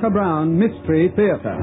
Carter 0.00 0.14
Brown 0.16 0.58
Mystery 0.58 1.12
Theater. 1.14 1.60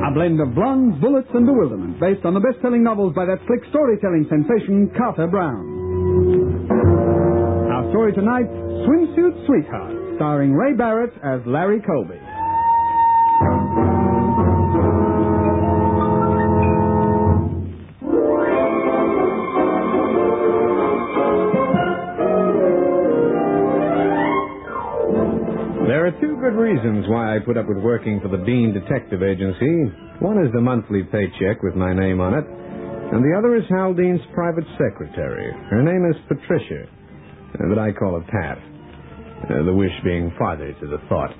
A 0.00 0.10
blend 0.14 0.40
of 0.40 0.54
blondes, 0.54 0.98
bullets, 0.98 1.28
and 1.34 1.44
bewilderment 1.44 2.00
based 2.00 2.24
on 2.24 2.32
the 2.32 2.40
best-selling 2.40 2.82
novels 2.82 3.12
by 3.14 3.26
that 3.26 3.36
slick 3.46 3.60
storytelling 3.68 4.24
sensation, 4.30 4.90
Carter 4.96 5.26
Brown. 5.26 5.60
Our 7.68 7.90
story 7.90 8.14
tonight, 8.14 8.48
Swimsuit 8.88 9.44
Sweetheart, 9.44 10.16
starring 10.16 10.54
Ray 10.54 10.72
Barrett 10.72 11.12
as 11.22 11.44
Larry 11.44 11.82
Colby. 11.84 12.17
Good 26.48 26.56
reasons 26.64 27.04
why 27.08 27.36
I 27.36 27.44
put 27.44 27.58
up 27.58 27.68
with 27.68 27.76
working 27.76 28.24
for 28.24 28.28
the 28.32 28.40
Dean 28.40 28.72
Detective 28.72 29.22
Agency. 29.22 29.92
One 30.24 30.40
is 30.40 30.48
the 30.56 30.64
monthly 30.64 31.02
paycheck 31.04 31.60
with 31.60 31.74
my 31.74 31.92
name 31.92 32.22
on 32.24 32.32
it, 32.32 32.46
and 33.12 33.20
the 33.20 33.36
other 33.36 33.54
is 33.54 33.68
Hal 33.68 33.92
Dean's 33.92 34.24
private 34.32 34.64
secretary. 34.80 35.52
Her 35.68 35.82
name 35.84 36.08
is 36.08 36.16
Patricia, 36.24 36.88
uh, 36.88 37.68
but 37.68 37.78
I 37.78 37.92
call 37.92 38.16
her 38.16 38.24
Pat. 38.32 38.56
Uh, 39.44 39.62
the 39.68 39.74
wish 39.74 39.92
being 40.02 40.32
father 40.38 40.72
to 40.72 40.86
the 40.88 40.96
thought. 41.10 41.36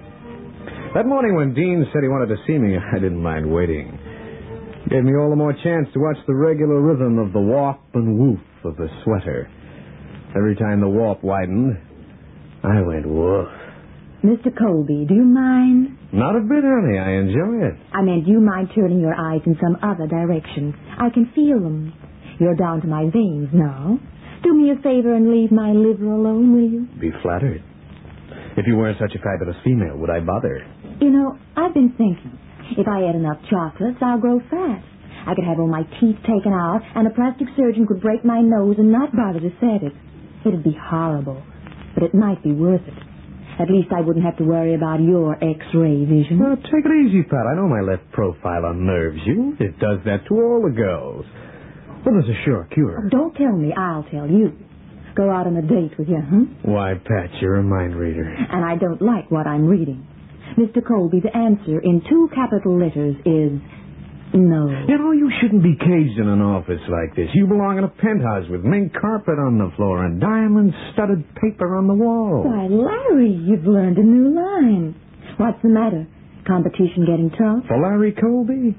That 0.93 1.07
morning 1.07 1.37
when 1.37 1.55
Dean 1.55 1.89
said 1.89 2.03
he 2.03 2.12
wanted 2.12 2.29
to 2.29 2.43
see 2.47 2.59
me, 2.59 2.77
I 2.93 3.01
didn't 3.01 3.23
mind 3.23 3.51
waiting. 3.51 3.89
Gave 4.93 5.05
me 5.05 5.17
all 5.17 5.31
the 5.31 5.41
more 5.41 5.56
chance 5.65 5.89
to 5.95 6.01
watch 6.01 6.20
the 6.27 6.34
regular 6.34 6.83
rhythm 6.83 7.19
of 7.19 7.33
the 7.33 7.41
warp 7.41 7.81
and 7.95 8.19
woof 8.19 8.45
of 8.62 8.77
the 8.77 8.89
sweater. 9.05 9.48
Every 10.37 10.55
time 10.55 10.83
the 10.83 10.89
warp 10.93 11.25
widened, 11.25 11.81
I 12.62 12.83
went 12.83 13.09
woof. 13.09 13.48
Mr. 14.24 14.50
Colby, 14.50 15.06
do 15.06 15.14
you 15.14 15.22
mind? 15.24 15.97
Not 16.12 16.34
a 16.34 16.41
bit, 16.41 16.64
honey. 16.66 16.98
I 16.98 17.22
enjoy 17.22 17.70
it. 17.70 17.74
I 17.94 18.02
meant, 18.02 18.27
do 18.27 18.33
you 18.33 18.41
mind 18.41 18.70
turning 18.75 18.98
your 19.00 19.14
eyes 19.14 19.41
in 19.47 19.56
some 19.62 19.77
other 19.83 20.08
direction? 20.08 20.75
I 20.98 21.10
can 21.10 21.30
feel 21.34 21.60
them. 21.60 21.94
You're 22.41 22.56
down 22.56 22.80
to 22.83 22.88
my 22.88 23.05
veins 23.12 23.48
now. 23.52 23.98
Do 24.42 24.55
me 24.55 24.70
a 24.70 24.83
favor 24.83 25.14
and 25.14 25.30
leave 25.30 25.52
my 25.52 25.70
liver 25.70 26.10
alone, 26.10 26.52
will 26.55 26.69
you? 26.69 26.88
Be 27.00 27.12
flattered. 27.22 27.62
If 28.56 28.66
you 28.66 28.77
weren't 28.77 28.98
such 28.98 29.14
a 29.14 29.22
fabulous 29.22 29.56
female, 29.62 29.97
would 29.98 30.10
I 30.10 30.19
bother? 30.19 30.66
You 31.00 31.10
know, 31.10 31.38
I've 31.56 31.75
been 31.75 31.94
thinking. 31.97 32.38
If 32.77 32.88
I 32.88 33.08
ate 33.08 33.14
enough 33.14 33.38
chocolates, 33.48 33.98
I'll 34.03 34.19
grow 34.19 34.41
fat. 34.50 34.82
I 35.27 35.34
could 35.34 35.44
have 35.44 35.60
all 35.60 35.69
my 35.69 35.82
teeth 36.00 36.19
taken 36.27 36.53
out, 36.53 36.80
and 36.97 37.06
a 37.06 37.10
plastic 37.10 37.47
surgeon 37.56 37.86
could 37.86 38.00
break 38.00 38.25
my 38.25 38.41
nose 38.41 38.77
and 38.78 38.91
not 38.91 39.14
bother 39.14 39.38
to 39.41 39.50
set 39.60 39.86
it. 39.86 39.92
It'd 40.44 40.64
be 40.64 40.77
horrible, 40.78 41.42
but 41.94 42.03
it 42.03 42.14
might 42.14 42.42
be 42.42 42.53
worth 42.53 42.82
it. 42.82 43.08
At 43.59 43.70
least 43.70 43.89
I 43.91 44.01
wouldn't 44.01 44.25
have 44.25 44.37
to 44.39 44.45
worry 44.45 44.75
about 44.75 45.01
your 45.03 45.34
X-ray 45.34 46.05
vision. 46.05 46.39
Well, 46.39 46.56
take 46.56 46.87
it 46.87 46.95
easy, 47.06 47.23
Pat. 47.25 47.47
I 47.51 47.56
know 47.56 47.67
my 47.67 47.81
left 47.81 48.11
profile 48.12 48.65
unnerves 48.67 49.19
you. 49.27 49.56
It 49.59 49.78
does 49.81 49.98
that 50.05 50.27
to 50.28 50.34
all 50.34 50.62
the 50.62 50.75
girls. 50.75 51.25
Well, 52.06 52.15
there's 52.15 52.31
a 52.31 52.45
sure 52.45 52.69
cure. 52.73 53.03
Oh, 53.05 53.09
don't 53.11 53.34
tell 53.34 53.53
me, 53.56 53.73
I'll 53.77 54.05
tell 54.05 54.28
you. 54.31 54.53
Go 55.17 55.31
out 55.31 55.48
on 55.48 55.56
a 55.56 55.62
date 55.62 55.98
with 55.98 56.09
you, 56.09 56.23
huh? 56.23 56.45
Why, 56.62 56.95
Pat, 56.95 57.31
you're 57.41 57.56
a 57.56 57.62
mind 57.62 57.97
reader. 57.97 58.23
And 58.23 58.65
I 58.65 58.77
don't 58.77 59.03
like 59.03 59.28
what 59.31 59.48
I'm 59.48 59.67
reading. 59.67 60.06
Mr. 60.56 60.87
Colby, 60.87 61.20
the 61.20 61.37
answer 61.37 61.81
in 61.81 62.00
two 62.09 62.28
capital 62.34 62.78
letters 62.78 63.17
is 63.27 63.61
no. 64.34 64.69
You 64.89 64.98
know, 64.98 65.12
you 65.12 65.31
shouldn't 65.41 65.62
be 65.62 65.77
caged 65.77 66.19
in 66.19 66.29
an 66.29 66.41
office 66.43 66.83
like 66.89 67.17
this. 67.17 67.29
You 67.34 67.47
belong 67.47 67.79
in 67.79 67.84
a 67.84 67.89
penthouse 67.89 68.48
with 68.51 68.62
mink 68.62 68.93
carpet 69.01 69.39
on 69.39 69.59
the 69.59 69.71
floor 69.77 70.05
and 70.05 70.21
diamond-studded 70.21 71.34
paper 71.37 71.77
on 71.77 71.87
the 71.89 71.95
wall. 71.95 72.45
Why, 72.45 72.67
Larry, 72.69 73.33
you've 73.33 73.65
learned 73.65 73.99
a 73.99 74.03
new 74.03 74.34
line. 74.34 74.94
What's 75.38 75.62
the 75.62 75.71
matter? 75.71 76.06
Competition 76.47 77.06
getting 77.06 77.31
tough? 77.31 77.69
For 77.69 77.78
Larry 77.81 78.12
Colby? 78.12 78.77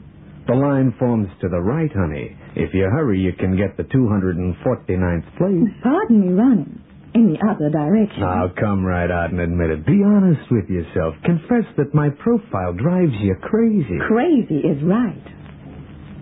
The 0.47 0.55
line 0.55 0.93
forms 0.97 1.29
to 1.41 1.49
the 1.49 1.61
right, 1.61 1.91
honey. 1.93 2.35
If 2.55 2.73
you 2.73 2.89
hurry, 2.89 3.19
you 3.19 3.33
can 3.33 3.55
get 3.55 3.77
the 3.77 3.83
249th 3.83 5.37
place. 5.37 5.69
Pardon 5.83 6.21
me 6.21 6.33
running. 6.33 6.81
In 7.13 7.33
the 7.33 7.39
other 7.41 7.69
direction. 7.69 8.21
Now, 8.21 8.49
come 8.59 8.85
right 8.85 9.09
out 9.09 9.31
and 9.31 9.39
admit 9.39 9.71
it. 9.71 9.85
Be 9.85 10.03
honest 10.05 10.45
with 10.51 10.69
yourself. 10.69 11.15
Confess 11.25 11.65
that 11.77 11.93
my 11.93 12.09
profile 12.09 12.73
drives 12.73 13.13
you 13.21 13.35
crazy. 13.41 13.97
Crazy 14.07 14.61
is 14.61 14.77
right. 14.83 15.25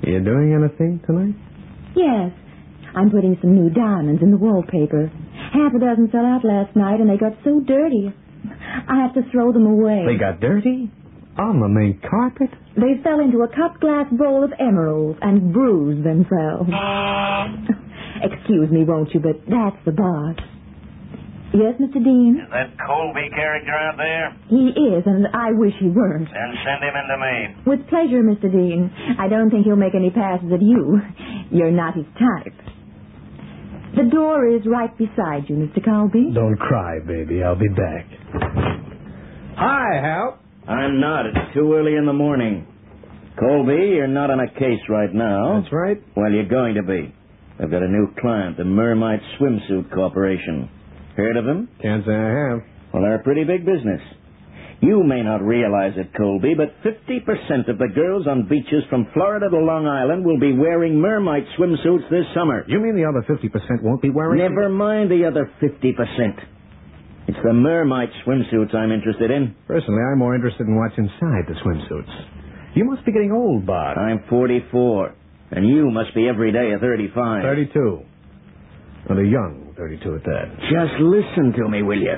Are 0.07 0.09
you 0.09 0.23
doing 0.23 0.55
anything 0.55 1.03
tonight? 1.05 1.35
Yes. 1.91 2.31
I'm 2.95 3.11
putting 3.11 3.35
some 3.41 3.59
new 3.59 3.69
diamonds 3.69 4.23
in 4.23 4.31
the 4.31 4.37
wallpaper. 4.37 5.11
Half 5.51 5.75
a 5.75 5.79
dozen 5.83 6.07
fell 6.07 6.23
out 6.23 6.47
last 6.47 6.77
night, 6.77 7.01
and 7.01 7.09
they 7.09 7.17
got 7.17 7.35
so 7.43 7.59
dirty. 7.59 8.07
I 8.87 9.03
have 9.03 9.13
to 9.15 9.29
throw 9.33 9.51
them 9.51 9.65
away. 9.65 10.05
They 10.07 10.15
got 10.17 10.39
dirty? 10.39 10.89
On 11.37 11.59
the 11.59 11.67
main 11.67 11.99
carpet? 12.09 12.47
They 12.77 13.03
fell 13.03 13.19
into 13.19 13.43
a 13.43 13.49
cut 13.51 13.81
glass 13.81 14.07
bowl 14.09 14.45
of 14.45 14.53
emeralds 14.57 15.19
and 15.21 15.51
bruised 15.51 16.07
themselves. 16.07 16.71
Excuse 18.23 18.71
me, 18.71 18.85
won't 18.87 19.13
you, 19.13 19.19
but 19.19 19.43
that's 19.43 19.75
the 19.83 19.91
boss. 19.91 20.39
Yes, 21.57 21.73
Mr. 21.81 21.97
Dean? 21.97 22.37
Is 22.37 22.51
that 22.53 22.69
Colby 22.85 23.29
character 23.33 23.73
out 23.73 23.97
there? 23.97 24.29
He 24.47 24.69
is, 24.77 25.01
and 25.07 25.25
I 25.33 25.51
wish 25.57 25.73
he 25.81 25.89
weren't. 25.89 26.29
Then 26.29 26.53
send 26.61 26.85
him 26.85 26.93
into 26.93 27.17
me. 27.17 27.35
With 27.65 27.81
pleasure, 27.89 28.21
Mr. 28.21 28.45
Dean. 28.51 28.93
I 29.17 29.27
don't 29.27 29.49
think 29.49 29.65
he'll 29.65 29.75
make 29.75 29.95
any 29.95 30.11
passes 30.11 30.51
at 30.53 30.61
you. 30.61 31.01
You're 31.49 31.71
not 31.71 31.95
his 31.95 32.05
type. 32.13 32.53
The 33.97 34.03
door 34.11 34.45
is 34.47 34.61
right 34.67 34.95
beside 34.97 35.49
you, 35.49 35.55
Mr. 35.55 35.83
Colby. 35.83 36.29
Don't 36.31 36.57
cry, 36.57 36.99
baby. 36.99 37.41
I'll 37.41 37.57
be 37.57 37.69
back. 37.69 38.05
Hi, 39.57 39.97
Hal. 39.99 40.37
I'm 40.67 40.99
not. 40.99 41.25
It's 41.25 41.53
too 41.55 41.73
early 41.73 41.95
in 41.95 42.05
the 42.05 42.13
morning. 42.13 42.67
Colby, 43.39 43.95
you're 43.97 44.07
not 44.07 44.29
on 44.29 44.39
a 44.39 44.49
case 44.59 44.81
right 44.89 45.11
now. 45.13 45.61
That's 45.61 45.73
right. 45.73 45.97
Well, 46.15 46.31
you're 46.31 46.47
going 46.47 46.75
to 46.75 46.83
be. 46.83 47.13
I've 47.59 47.71
got 47.71 47.81
a 47.81 47.87
new 47.87 48.13
client, 48.21 48.57
the 48.57 48.63
Mermite 48.65 49.21
Swimsuit 49.39 49.91
Corporation. 49.91 50.69
Heard 51.17 51.35
of 51.35 51.45
them? 51.45 51.67
Can't 51.81 52.05
say 52.05 52.13
I 52.13 52.29
have. 52.53 52.61
Well, 52.93 53.01
they're 53.01 53.19
a 53.19 53.23
pretty 53.23 53.43
big 53.43 53.65
business. 53.65 54.01
You 54.79 55.03
may 55.03 55.23
not 55.23 55.41
realize 55.41 55.93
it, 55.97 56.13
Colby, 56.15 56.53
but 56.53 56.69
50% 56.85 57.67
of 57.67 57.79
the 57.79 57.89
girls 57.93 58.27
on 58.27 58.47
beaches 58.47 58.83
from 58.91 59.07
Florida 59.13 59.49
to 59.49 59.57
Long 59.57 59.87
Island 59.87 60.23
will 60.23 60.39
be 60.39 60.53
wearing 60.53 61.01
Mermite 61.01 61.47
swimsuits 61.57 62.07
this 62.11 62.25
summer. 62.35 62.63
You 62.67 62.79
mean 62.79 62.95
the 62.95 63.09
other 63.09 63.25
50% 63.25 63.81
won't 63.81 64.03
be 64.03 64.11
wearing 64.11 64.37
Never 64.37 64.69
mind 64.69 65.09
the 65.09 65.25
other 65.25 65.51
50%. 65.59 65.73
It's 67.27 67.37
the 67.43 67.53
Mermite 67.53 68.13
swimsuits 68.23 68.75
I'm 68.75 68.91
interested 68.91 69.31
in. 69.31 69.55
Personally, 69.67 70.03
I'm 70.11 70.19
more 70.19 70.35
interested 70.35 70.67
in 70.67 70.77
what's 70.77 70.97
inside 70.97 71.49
the 71.49 71.55
swimsuits. 71.65 72.75
You 72.75 72.85
must 72.85 73.03
be 73.03 73.11
getting 73.11 73.31
old, 73.31 73.65
Bart. 73.65 73.97
I'm 73.97 74.23
44, 74.29 75.15
and 75.51 75.67
you 75.67 75.89
must 75.89 76.13
be 76.13 76.29
every 76.29 76.51
day 76.51 76.73
a 76.75 76.79
35. 76.79 77.41
32. 77.41 78.01
And 79.09 79.19
a 79.19 79.27
young 79.29 79.73
32 79.77 80.15
at 80.15 80.23
that. 80.23 80.45
Just 80.67 80.99
listen 80.99 81.53
to 81.57 81.69
me, 81.69 81.81
will 81.81 81.99
you? 81.99 82.15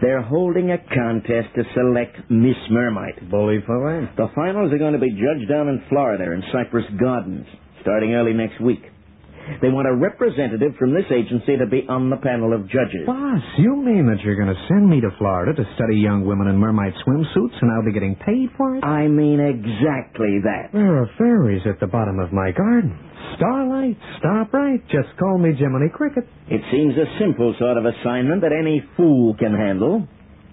They're 0.00 0.22
holding 0.22 0.70
a 0.70 0.78
contest 0.78 1.54
to 1.56 1.62
select 1.74 2.30
Miss 2.30 2.56
Mermite. 2.70 3.30
Bully 3.30 3.58
for 3.66 3.82
them. 3.92 4.08
The 4.16 4.28
finals 4.34 4.72
are 4.72 4.78
going 4.78 4.94
to 4.94 4.98
be 5.02 5.10
judged 5.10 5.48
down 5.48 5.68
in 5.68 5.82
Florida 5.88 6.24
in 6.32 6.42
Cypress 6.52 6.86
Gardens, 6.98 7.46
starting 7.82 8.14
early 8.14 8.32
next 8.32 8.60
week. 8.60 8.82
They 9.60 9.68
want 9.68 9.88
a 9.88 9.94
representative 9.94 10.78
from 10.78 10.94
this 10.94 11.06
agency 11.10 11.58
to 11.58 11.66
be 11.66 11.82
on 11.88 12.10
the 12.10 12.16
panel 12.16 12.54
of 12.54 12.70
judges. 12.70 13.02
Boss, 13.06 13.42
you 13.58 13.74
mean 13.74 14.06
that 14.06 14.22
you're 14.22 14.38
going 14.38 14.54
to 14.54 14.62
send 14.68 14.88
me 14.88 15.00
to 15.00 15.10
Florida 15.18 15.52
to 15.52 15.64
study 15.74 15.98
young 15.98 16.24
women 16.24 16.46
in 16.46 16.56
Mermite 16.56 16.94
swimsuits 17.02 17.58
and 17.60 17.70
I'll 17.72 17.84
be 17.84 17.92
getting 17.92 18.14
paid 18.14 18.50
for 18.56 18.76
it? 18.76 18.84
I 18.84 19.08
mean 19.08 19.42
exactly 19.42 20.38
that. 20.46 20.70
There 20.72 21.02
are 21.02 21.10
fairies 21.18 21.62
at 21.66 21.80
the 21.80 21.88
bottom 21.90 22.20
of 22.20 22.32
my 22.32 22.52
garden. 22.52 22.94
Starlight, 23.36 23.98
Starbright, 24.18 24.82
just 24.88 25.08
call 25.18 25.38
me 25.38 25.50
Jiminy 25.58 25.88
Cricket. 25.92 26.24
It 26.48 26.60
seems 26.70 26.94
a 26.96 27.06
simple 27.18 27.54
sort 27.58 27.76
of 27.76 27.84
assignment 27.86 28.42
that 28.42 28.52
any 28.52 28.82
fool 28.96 29.34
can 29.38 29.54
handle. 29.54 30.06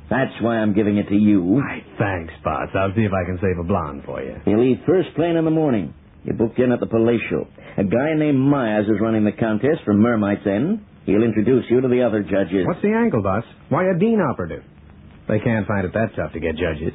That's 0.09 0.33
why 0.41 0.57
I'm 0.57 0.73
giving 0.73 0.97
it 0.97 1.07
to 1.09 1.15
you. 1.15 1.41
Why, 1.41 1.83
thanks, 1.99 2.33
boss. 2.43 2.69
I'll 2.73 2.93
see 2.95 3.03
if 3.05 3.13
I 3.13 3.25
can 3.25 3.37
save 3.41 3.59
a 3.59 3.63
blonde 3.63 4.03
for 4.05 4.23
you. 4.23 4.35
You 4.45 4.59
leave 4.59 4.77
first 4.87 5.13
plane 5.15 5.35
in 5.35 5.45
the 5.45 5.51
morning. 5.51 5.93
You're 6.23 6.35
booked 6.35 6.59
in 6.59 6.71
at 6.71 6.79
the 6.79 6.87
Palatial. 6.87 7.47
A 7.77 7.83
guy 7.83 8.13
named 8.17 8.39
Myers 8.39 8.87
is 8.87 8.99
running 8.99 9.23
the 9.23 9.31
contest 9.31 9.85
from 9.85 10.01
Mermite's 10.01 10.45
End. 10.45 10.83
He'll 11.05 11.23
introduce 11.23 11.65
you 11.69 11.81
to 11.81 11.87
the 11.87 12.03
other 12.03 12.23
judges. 12.23 12.65
What's 12.67 12.81
the 12.81 12.93
angle, 12.93 13.21
boss? 13.23 13.43
Why 13.69 13.85
a 13.89 13.97
dean 13.97 14.19
operative? 14.19 14.63
They 15.27 15.39
can't 15.39 15.67
find 15.67 15.85
it 15.85 15.93
that 15.93 16.15
tough 16.15 16.33
to 16.33 16.39
get 16.39 16.57
judges. 16.57 16.93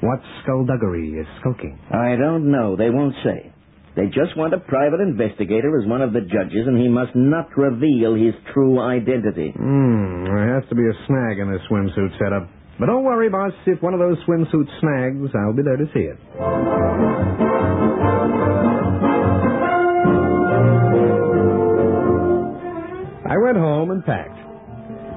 What 0.00 0.20
skullduggery 0.42 1.10
is 1.18 1.26
skulking? 1.40 1.78
I 1.90 2.16
don't 2.16 2.50
know. 2.50 2.76
They 2.76 2.90
won't 2.90 3.14
say. 3.24 3.52
They 3.96 4.06
just 4.12 4.36
want 4.36 4.52
a 4.52 4.60
private 4.60 5.00
investigator 5.00 5.80
as 5.80 5.88
one 5.88 6.02
of 6.02 6.12
the 6.12 6.20
judges, 6.20 6.68
and 6.68 6.76
he 6.76 6.86
must 6.86 7.16
not 7.16 7.48
reveal 7.56 8.14
his 8.14 8.34
true 8.52 8.78
identity. 8.78 9.52
Hmm, 9.56 10.24
there 10.24 10.54
has 10.54 10.68
to 10.68 10.74
be 10.74 10.84
a 10.84 10.92
snag 11.08 11.38
in 11.38 11.50
this 11.50 11.62
swimsuit 11.70 12.12
setup. 12.20 12.46
But 12.78 12.86
don't 12.86 13.04
worry, 13.04 13.30
boss. 13.30 13.52
If 13.64 13.80
one 13.82 13.94
of 13.94 14.00
those 14.00 14.18
swimsuit 14.28 14.68
snags, 14.80 15.32
I'll 15.34 15.56
be 15.56 15.62
there 15.62 15.78
to 15.78 15.86
see 15.94 16.04
it. 16.12 16.18
I 23.24 23.36
went 23.38 23.56
home 23.56 23.90
and 23.90 24.04
packed. 24.04 24.45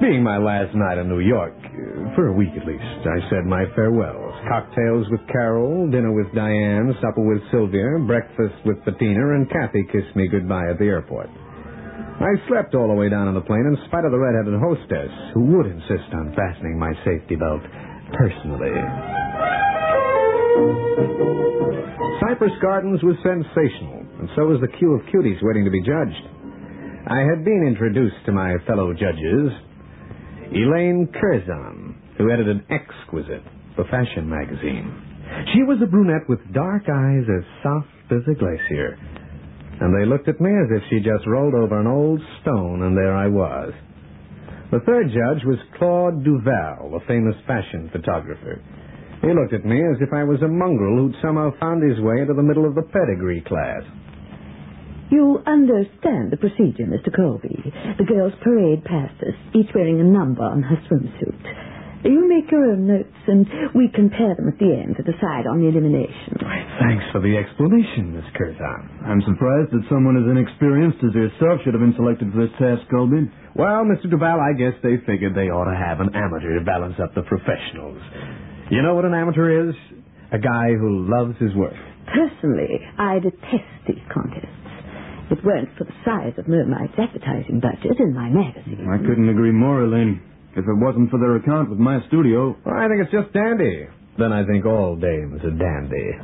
Be 0.00 0.06
being 0.06 0.24
my 0.24 0.38
last 0.40 0.72
night 0.72 0.96
in 0.96 1.12
New 1.12 1.20
York, 1.20 1.52
uh, 1.52 2.16
for 2.16 2.28
a 2.28 2.32
week 2.32 2.48
at 2.56 2.64
least, 2.64 3.04
I 3.04 3.20
said 3.28 3.44
my 3.44 3.68
farewells. 3.76 4.32
Cocktails 4.48 5.04
with 5.12 5.20
Carol, 5.28 5.90
dinner 5.90 6.08
with 6.08 6.32
Diane, 6.32 6.96
supper 7.04 7.20
with 7.20 7.44
Sylvia, 7.52 8.00
breakfast 8.08 8.56
with 8.64 8.80
Bettina, 8.88 9.36
and 9.36 9.44
Kathy 9.52 9.84
kissed 9.92 10.16
me 10.16 10.26
goodbye 10.26 10.72
at 10.72 10.78
the 10.78 10.88
airport. 10.88 11.28
I 11.28 12.32
slept 12.48 12.74
all 12.74 12.88
the 12.88 12.96
way 12.96 13.08
down 13.12 13.28
on 13.28 13.34
the 13.36 13.44
plane 13.44 13.68
in 13.68 13.76
spite 13.88 14.08
of 14.08 14.12
the 14.12 14.18
red-headed 14.18 14.56
hostess, 14.56 15.12
who 15.36 15.44
would 15.56 15.68
insist 15.68 16.08
on 16.16 16.32
fastening 16.32 16.80
my 16.80 16.96
safety 17.04 17.36
belt 17.36 17.60
personally. 18.16 18.72
Cypress 22.24 22.56
Gardens 22.64 23.04
was 23.04 23.20
sensational, 23.20 24.00
and 24.16 24.28
so 24.32 24.48
was 24.48 24.64
the 24.64 24.72
queue 24.80 24.96
of 24.96 25.04
cuties 25.12 25.44
waiting 25.44 25.68
to 25.68 25.70
be 25.70 25.84
judged. 25.84 26.24
I 27.04 27.20
had 27.20 27.44
been 27.44 27.68
introduced 27.68 28.24
to 28.24 28.32
my 28.32 28.56
fellow 28.66 28.92
judges, 28.92 29.52
Elaine 30.52 31.08
Curzon, 31.14 31.94
who 32.18 32.30
edited 32.30 32.66
Exquisite, 32.70 33.44
the 33.76 33.84
fashion 33.84 34.28
magazine. 34.28 34.90
She 35.54 35.62
was 35.62 35.78
a 35.80 35.86
brunette 35.86 36.28
with 36.28 36.40
dark 36.52 36.82
eyes 36.90 37.22
as 37.22 37.44
soft 37.62 38.10
as 38.10 38.26
a 38.26 38.34
glacier, 38.34 38.98
and 39.80 39.94
they 39.94 40.04
looked 40.04 40.26
at 40.26 40.40
me 40.40 40.50
as 40.50 40.66
if 40.74 40.82
she 40.90 40.98
just 40.98 41.26
rolled 41.26 41.54
over 41.54 41.78
an 41.78 41.86
old 41.86 42.20
stone, 42.42 42.82
and 42.82 42.96
there 42.96 43.14
I 43.14 43.28
was. 43.28 43.72
The 44.72 44.82
third 44.86 45.06
judge 45.14 45.44
was 45.46 45.58
Claude 45.78 46.24
Duval, 46.24 46.98
a 46.98 47.06
famous 47.06 47.36
fashion 47.46 47.88
photographer. 47.92 48.60
He 49.22 49.28
looked 49.32 49.54
at 49.54 49.64
me 49.64 49.78
as 49.78 50.02
if 50.02 50.12
I 50.12 50.24
was 50.24 50.42
a 50.42 50.48
mongrel 50.48 50.96
who'd 50.96 51.16
somehow 51.22 51.52
found 51.60 51.82
his 51.82 52.00
way 52.00 52.22
into 52.22 52.34
the 52.34 52.42
middle 52.42 52.66
of 52.66 52.74
the 52.74 52.82
pedigree 52.90 53.42
class. 53.46 53.82
You 55.10 55.42
understand 55.46 56.30
the 56.30 56.38
procedure, 56.38 56.86
Mr. 56.86 57.10
Colby. 57.14 57.58
The 57.98 58.06
girls 58.06 58.32
parade 58.42 58.84
past 58.84 59.18
us, 59.26 59.34
each 59.54 59.74
wearing 59.74 60.00
a 60.00 60.04
number 60.04 60.42
on 60.42 60.62
her 60.62 60.78
swimsuit. 60.86 61.66
You 62.06 62.24
make 62.30 62.50
your 62.50 62.64
own 62.72 62.86
notes, 62.86 63.20
and 63.26 63.44
we 63.74 63.90
compare 63.92 64.32
them 64.34 64.48
at 64.48 64.56
the 64.56 64.72
end 64.72 64.96
to 64.96 65.04
decide 65.04 65.44
on 65.44 65.60
the 65.60 65.68
elimination. 65.68 66.32
Thanks 66.80 67.04
for 67.12 67.20
the 67.20 67.36
explanation, 67.36 68.16
Miss 68.16 68.24
Curzon. 68.38 69.04
I'm 69.04 69.20
surprised 69.28 69.68
that 69.74 69.84
someone 69.90 70.16
as 70.16 70.24
inexperienced 70.24 71.02
as 71.04 71.12
yourself 71.12 71.60
should 71.60 71.74
have 71.74 71.84
been 71.84 71.98
selected 72.00 72.32
for 72.32 72.46
this 72.46 72.56
task, 72.56 72.88
Colby. 72.88 73.28
Well, 73.52 73.84
Mr. 73.84 74.08
Duval, 74.08 74.40
I 74.40 74.56
guess 74.56 74.72
they 74.80 74.96
figured 75.04 75.34
they 75.36 75.52
ought 75.52 75.68
to 75.68 75.76
have 75.76 76.00
an 76.00 76.14
amateur 76.16 76.56
to 76.56 76.64
balance 76.64 76.96
up 77.02 77.12
the 77.12 77.26
professionals. 77.28 78.00
You 78.72 78.80
know 78.80 78.94
what 78.94 79.04
an 79.04 79.12
amateur 79.12 79.68
is? 79.68 79.74
A 80.32 80.38
guy 80.38 80.72
who 80.78 81.04
loves 81.04 81.36
his 81.36 81.52
work. 81.52 81.76
Personally, 82.08 82.80
I 82.96 83.18
detest 83.18 83.70
these 83.86 84.06
contests. 84.08 84.59
If 85.30 85.38
it 85.38 85.44
weren't 85.44 85.70
for 85.78 85.84
the 85.84 85.94
size 86.04 86.34
of 86.38 86.48
Mermite's 86.48 86.98
advertising 86.98 87.60
budget 87.62 88.02
in 88.02 88.12
my 88.12 88.28
magazine. 88.28 88.82
I 88.90 88.98
couldn't 88.98 89.28
agree 89.30 89.52
more, 89.52 89.84
Elaine. 89.86 90.20
If 90.58 90.66
it 90.66 90.78
wasn't 90.82 91.10
for 91.10 91.22
their 91.22 91.36
account 91.36 91.70
with 91.70 91.78
my 91.78 92.02
studio. 92.08 92.58
Well, 92.66 92.74
I 92.74 92.88
think 92.90 93.06
it's 93.06 93.14
just 93.14 93.32
dandy. 93.32 93.86
Then 94.18 94.32
I 94.34 94.44
think 94.44 94.66
all 94.66 94.96
dames 94.98 95.38
are 95.46 95.54
dandy. 95.54 96.18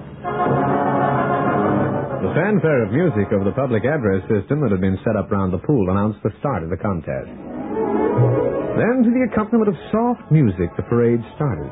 The 2.18 2.34
fanfare 2.34 2.82
of 2.82 2.90
music 2.90 3.30
of 3.30 3.46
the 3.46 3.54
public 3.54 3.86
address 3.86 4.26
system 4.26 4.60
that 4.66 4.74
had 4.74 4.80
been 4.82 4.98
set 5.06 5.14
up 5.14 5.30
round 5.30 5.52
the 5.54 5.62
pool 5.62 5.86
announced 5.88 6.18
the 6.26 6.34
start 6.42 6.66
of 6.66 6.70
the 6.70 6.76
contest. 6.76 7.30
Then, 7.30 9.06
to 9.06 9.10
the 9.14 9.30
accompaniment 9.30 9.70
of 9.70 9.78
soft 9.94 10.26
music, 10.34 10.74
the 10.76 10.82
parade 10.82 11.22
started. 11.38 11.70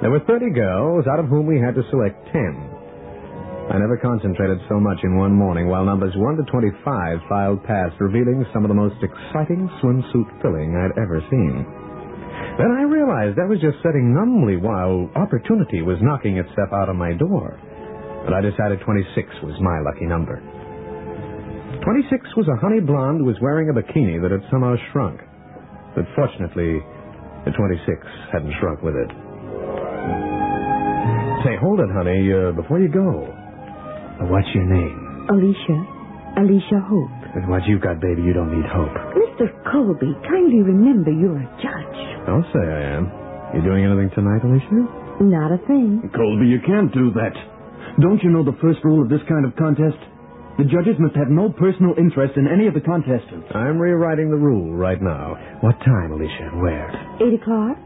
There 0.00 0.14
were 0.14 0.22
30 0.30 0.54
girls, 0.54 1.10
out 1.10 1.18
of 1.18 1.26
whom 1.26 1.46
we 1.46 1.58
had 1.58 1.74
to 1.74 1.82
select 1.90 2.22
10. 2.30 2.71
I 3.72 3.80
never 3.80 3.96
concentrated 3.96 4.60
so 4.68 4.76
much 4.76 5.00
in 5.00 5.16
one 5.16 5.32
morning 5.32 5.64
while 5.66 5.80
numbers 5.82 6.12
1 6.14 6.36
to 6.36 6.44
25 6.44 7.24
filed 7.24 7.64
past, 7.64 7.96
revealing 8.04 8.44
some 8.52 8.68
of 8.68 8.68
the 8.68 8.76
most 8.76 9.00
exciting 9.00 9.64
swimsuit 9.80 10.28
filling 10.44 10.76
I'd 10.76 11.00
ever 11.00 11.24
seen. 11.32 11.64
Then 12.60 12.68
I 12.68 12.84
realized 12.84 13.40
I 13.40 13.48
was 13.48 13.64
just 13.64 13.80
sitting 13.80 14.12
numbly 14.12 14.60
while 14.60 15.08
opportunity 15.16 15.80
was 15.80 15.96
knocking 16.04 16.36
itself 16.36 16.68
out 16.68 16.92
of 16.92 17.00
my 17.00 17.16
door. 17.16 17.56
And 18.28 18.36
I 18.36 18.44
decided 18.44 18.84
26 18.84 19.08
was 19.40 19.56
my 19.64 19.80
lucky 19.80 20.04
number. 20.04 20.36
26 21.80 22.12
was 22.36 22.52
a 22.52 22.60
honey 22.60 22.84
blonde 22.84 23.24
who 23.24 23.28
was 23.32 23.40
wearing 23.40 23.72
a 23.72 23.72
bikini 23.72 24.20
that 24.20 24.36
had 24.36 24.44
somehow 24.52 24.76
shrunk. 24.92 25.16
But 25.96 26.04
fortunately, 26.12 26.84
the 27.48 27.56
26 27.56 27.88
hadn't 28.36 28.52
shrunk 28.60 28.84
with 28.84 29.00
it. 29.00 29.08
Say, 31.40 31.56
hold 31.56 31.80
it, 31.80 31.88
honey, 31.88 32.28
uh, 32.28 32.52
before 32.52 32.76
you 32.76 32.92
go. 32.92 33.41
What's 34.30 34.48
your 34.54 34.64
name? 34.66 35.26
Alicia. 35.30 35.78
Alicia 36.38 36.80
Hope. 36.88 37.10
With 37.34 37.44
what 37.48 37.64
you've 37.66 37.80
got, 37.82 38.00
baby, 38.00 38.22
you 38.22 38.32
don't 38.32 38.52
need 38.52 38.64
hope. 38.68 38.92
Mr. 39.16 39.48
Colby, 39.70 40.12
kindly 40.28 40.60
remember 40.62 41.10
you're 41.12 41.36
a 41.40 41.48
judge. 41.60 41.98
I'll 42.28 42.44
say 42.52 42.60
I 42.64 42.82
am. 42.96 43.04
You 43.56 43.60
doing 43.64 43.84
anything 43.84 44.10
tonight, 44.14 44.44
Alicia? 44.44 45.24
Not 45.24 45.52
a 45.52 45.60
thing. 45.66 46.08
Colby, 46.14 46.46
you 46.48 46.60
can't 46.64 46.92
do 46.92 47.12
that. 47.16 47.34
Don't 48.00 48.22
you 48.22 48.30
know 48.30 48.44
the 48.44 48.56
first 48.60 48.80
rule 48.84 49.02
of 49.02 49.08
this 49.08 49.20
kind 49.28 49.44
of 49.44 49.56
contest? 49.56 49.96
The 50.58 50.64
judges 50.68 50.96
must 51.00 51.16
have 51.16 51.28
no 51.28 51.48
personal 51.52 51.94
interest 51.96 52.36
in 52.36 52.46
any 52.48 52.66
of 52.68 52.74
the 52.74 52.80
contestants. 52.84 53.48
I'm 53.54 53.78
rewriting 53.80 54.28
the 54.30 54.36
rule 54.36 54.72
right 54.72 55.00
now. 55.00 55.36
What 55.60 55.76
time, 55.84 56.12
Alicia, 56.12 56.52
where? 56.60 56.88
Eight 57.20 57.40
o'clock? 57.40 57.76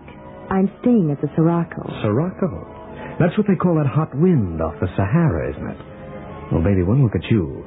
I'm 0.50 0.70
staying 0.82 1.10
at 1.10 1.20
the 1.22 1.30
Sirocco. 1.34 1.82
Sirocco. 2.02 3.18
That's 3.18 3.34
what 3.38 3.46
they 3.46 3.54
call 3.58 3.76
that 3.78 3.86
hot 3.86 4.14
wind 4.14 4.60
off 4.62 4.74
the 4.80 4.88
Sahara, 4.96 5.50
isn't 5.54 5.66
it? 5.70 5.78
Well, 6.52 6.62
baby, 6.62 6.82
one 6.82 7.02
look 7.02 7.14
at 7.16 7.31
you, 7.31 7.66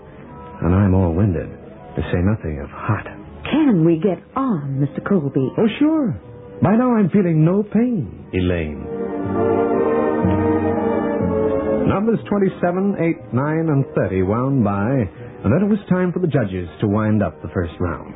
and 0.61 0.73
I'm 0.73 0.93
all 0.93 1.13
winded, 1.13 1.49
to 1.49 2.01
say 2.11 2.19
nothing 2.23 2.59
of 2.63 2.69
hot. 2.69 3.05
Can 3.43 3.83
we 3.85 3.99
get 3.99 4.23
on, 4.35 4.79
Mr. 4.79 5.03
Colby? 5.07 5.49
Oh, 5.57 5.67
sure. 5.79 6.19
By 6.61 6.75
now 6.75 6.95
I'm 6.95 7.09
feeling 7.09 7.43
no 7.43 7.63
pain, 7.63 8.27
Elaine. 8.33 8.85
Numbers 11.87 12.19
27, 12.29 12.95
8, 12.99 13.33
9, 13.33 13.69
and 13.69 13.85
30 13.95 14.21
wound 14.23 14.63
by, 14.63 14.89
and 15.43 15.51
then 15.51 15.61
it 15.63 15.69
was 15.69 15.79
time 15.89 16.11
for 16.13 16.19
the 16.19 16.27
judges 16.27 16.69
to 16.81 16.87
wind 16.87 17.21
up 17.23 17.41
the 17.41 17.49
first 17.53 17.73
round. 17.79 18.13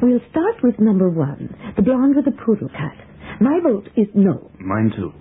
We'll 0.00 0.20
start 0.30 0.62
with 0.62 0.78
number 0.78 1.10
one, 1.10 1.54
the 1.76 1.82
blonde 1.82 2.16
with 2.16 2.24
the 2.24 2.30
poodle 2.44 2.68
cut. 2.68 3.40
My 3.40 3.58
vote 3.62 3.88
is 3.96 4.06
no. 4.14 4.50
Mine 4.58 4.92
too. 4.96 5.12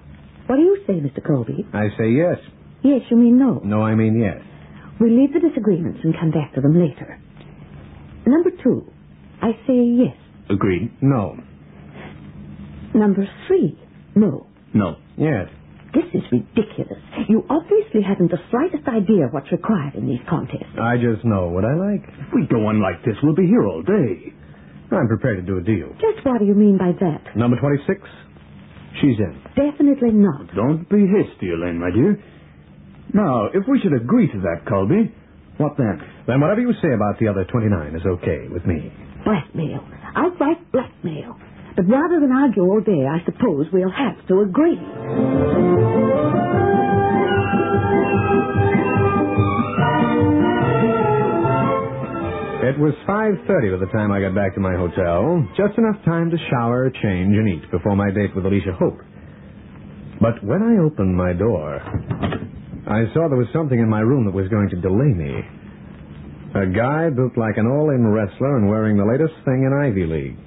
What 0.46 0.56
do 0.58 0.62
you 0.62 0.78
say, 0.88 0.94
Mr. 0.94 1.26
Colby? 1.26 1.66
I 1.74 1.88
say 1.98 2.10
yes. 2.12 2.38
Yes, 2.84 3.02
you 3.10 3.18
mean 3.18 3.38
no. 3.40 3.60
No, 3.64 3.82
I 3.82 3.96
mean 3.96 4.20
yes. 4.20 4.40
We'll 5.00 5.14
leave 5.16 5.34
the 5.34 5.40
disagreements 5.40 6.00
and 6.04 6.14
come 6.20 6.32
back 6.32 6.54
to 6.56 6.62
them 6.62 6.74
later. 6.80 7.20
Number 8.26 8.52
two, 8.64 8.92
I 9.42 9.52
say 9.68 9.78
yes. 9.78 10.16
Agreed. 10.50 10.92
No. 11.02 11.38
Number 12.94 13.28
three, 13.48 13.78
no. 14.16 14.48
No. 14.74 14.96
Yes. 15.18 15.50
This 15.94 16.06
is 16.14 16.24
ridiculous. 16.32 17.00
You 17.30 17.44
obviously 17.50 18.02
haven't 18.02 18.32
the 18.32 18.40
slightest 18.52 18.88
idea 18.88 19.28
what's 19.32 19.52
required 19.52 19.96
in 19.96 20.08
these 20.08 20.20
contests. 20.30 20.76
I 20.82 20.98
just 20.98 21.24
know 21.26 21.48
what 21.50 21.64
I 21.66 21.74
like. 21.76 22.04
If 22.28 22.34
we 22.34 22.46
go 22.48 22.68
on 22.68 22.82
like 22.82 23.04
this, 23.06 23.16
we'll 23.24 23.36
be 23.36 23.48
here 23.48 23.66
all 23.66 23.82
day. 23.84 24.34
I'm 24.92 25.08
prepared 25.08 25.38
to 25.38 25.44
do 25.44 25.58
a 25.58 25.64
deal. 25.64 25.90
Just 26.00 26.26
what 26.26 26.40
do 26.40 26.46
you 26.46 26.54
mean 26.56 26.78
by 26.78 26.92
that? 27.00 27.36
Number 27.36 27.58
26, 27.60 28.00
she's 29.02 29.18
in. 29.20 29.42
Definitely 29.56 30.12
not. 30.12 30.54
Don't 30.56 30.88
be 30.90 31.06
hasty, 31.08 31.52
Elaine, 31.52 31.80
my 31.80 31.92
dear. 31.92 32.22
Now, 33.18 33.50
if 33.52 33.66
we 33.68 33.80
should 33.82 33.94
agree 33.94 34.28
to 34.32 34.40
that, 34.46 34.70
Colby, 34.70 35.12
what 35.58 35.74
then? 35.76 35.98
Then 36.28 36.40
whatever 36.40 36.62
you 36.62 36.72
say 36.84 36.94
about 36.94 37.18
the 37.18 37.28
other 37.28 37.46
29 37.46 37.96
is 37.96 38.06
okay 38.06 38.46
with 38.48 38.64
me. 38.66 38.94
Blackmail. 39.26 39.82
Outright 40.16 40.72
blackmail. 40.72 41.34
But 41.76 41.90
rather 41.90 42.20
than 42.22 42.32
argue 42.32 42.62
all 42.62 42.80
day, 42.80 43.10
I 43.10 43.26
suppose 43.26 43.66
we'll 43.74 43.90
have 43.90 44.22
to 44.28 44.42
agree. 44.42 44.78
It 52.70 52.78
was 52.78 52.94
5.30 53.08 53.80
by 53.80 53.86
the 53.86 53.92
time 53.94 54.12
I 54.12 54.22
got 54.22 54.36
back 54.36 54.54
to 54.54 54.60
my 54.60 54.76
hotel. 54.76 55.42
Just 55.58 55.78
enough 55.80 56.04
time 56.06 56.30
to 56.30 56.38
shower, 56.52 56.92
change, 57.02 57.34
and 57.34 57.50
eat 57.50 57.72
before 57.72 57.96
my 57.96 58.12
date 58.12 58.36
with 58.36 58.46
Alicia 58.46 58.74
Hope. 58.78 59.00
But 60.22 60.44
when 60.44 60.62
I 60.62 60.84
opened 60.84 61.16
my 61.16 61.34
door, 61.34 61.82
I 62.88 63.04
saw 63.14 63.28
there 63.28 63.38
was 63.38 63.52
something 63.52 63.78
in 63.78 63.90
my 63.90 64.00
room 64.00 64.26
that 64.26 64.34
was 64.34 64.48
going 64.48 64.70
to 64.70 64.80
delay 64.80 65.12
me. 65.12 65.44
A 66.56 66.66
guy 66.72 67.10
built 67.10 67.38
like 67.38 67.58
an 67.58 67.68
all-in 67.68 68.08
wrestler 68.08 68.58
and 68.58 68.70
wearing 68.70 68.96
the 68.96 69.04
latest 69.04 69.36
thing 69.44 69.68
in 69.68 69.74
Ivy 69.76 70.06
League. 70.08 70.38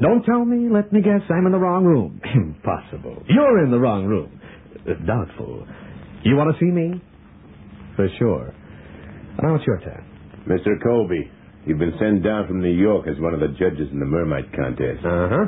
Don't 0.00 0.22
tell 0.24 0.44
me, 0.44 0.68
let 0.70 0.92
me 0.92 1.00
guess, 1.00 1.22
I'm 1.28 1.46
in 1.46 1.52
the 1.52 1.58
wrong 1.58 1.84
room. 1.84 2.20
Impossible. 2.34 3.24
You're 3.28 3.64
in 3.64 3.70
the 3.70 3.78
wrong 3.78 4.04
room. 4.04 4.40
Uh, 4.86 4.94
Doubtful. 5.04 5.66
You 6.22 6.36
want 6.36 6.54
to 6.54 6.60
see 6.60 6.70
me? 6.70 7.02
For 7.96 8.08
sure. 8.18 8.54
Now 9.42 9.56
it's 9.56 9.66
your 9.66 9.80
turn. 9.80 10.04
Mr. 10.46 10.80
Colby, 10.82 11.28
you've 11.66 11.78
been 11.78 11.94
sent 11.98 12.22
down 12.22 12.46
from 12.46 12.62
New 12.62 12.72
York 12.72 13.06
as 13.08 13.18
one 13.20 13.34
of 13.34 13.40
the 13.40 13.48
judges 13.58 13.88
in 13.90 13.98
the 13.98 14.06
Mermite 14.06 14.52
contest. 14.54 15.04
Uh-huh. 15.04 15.46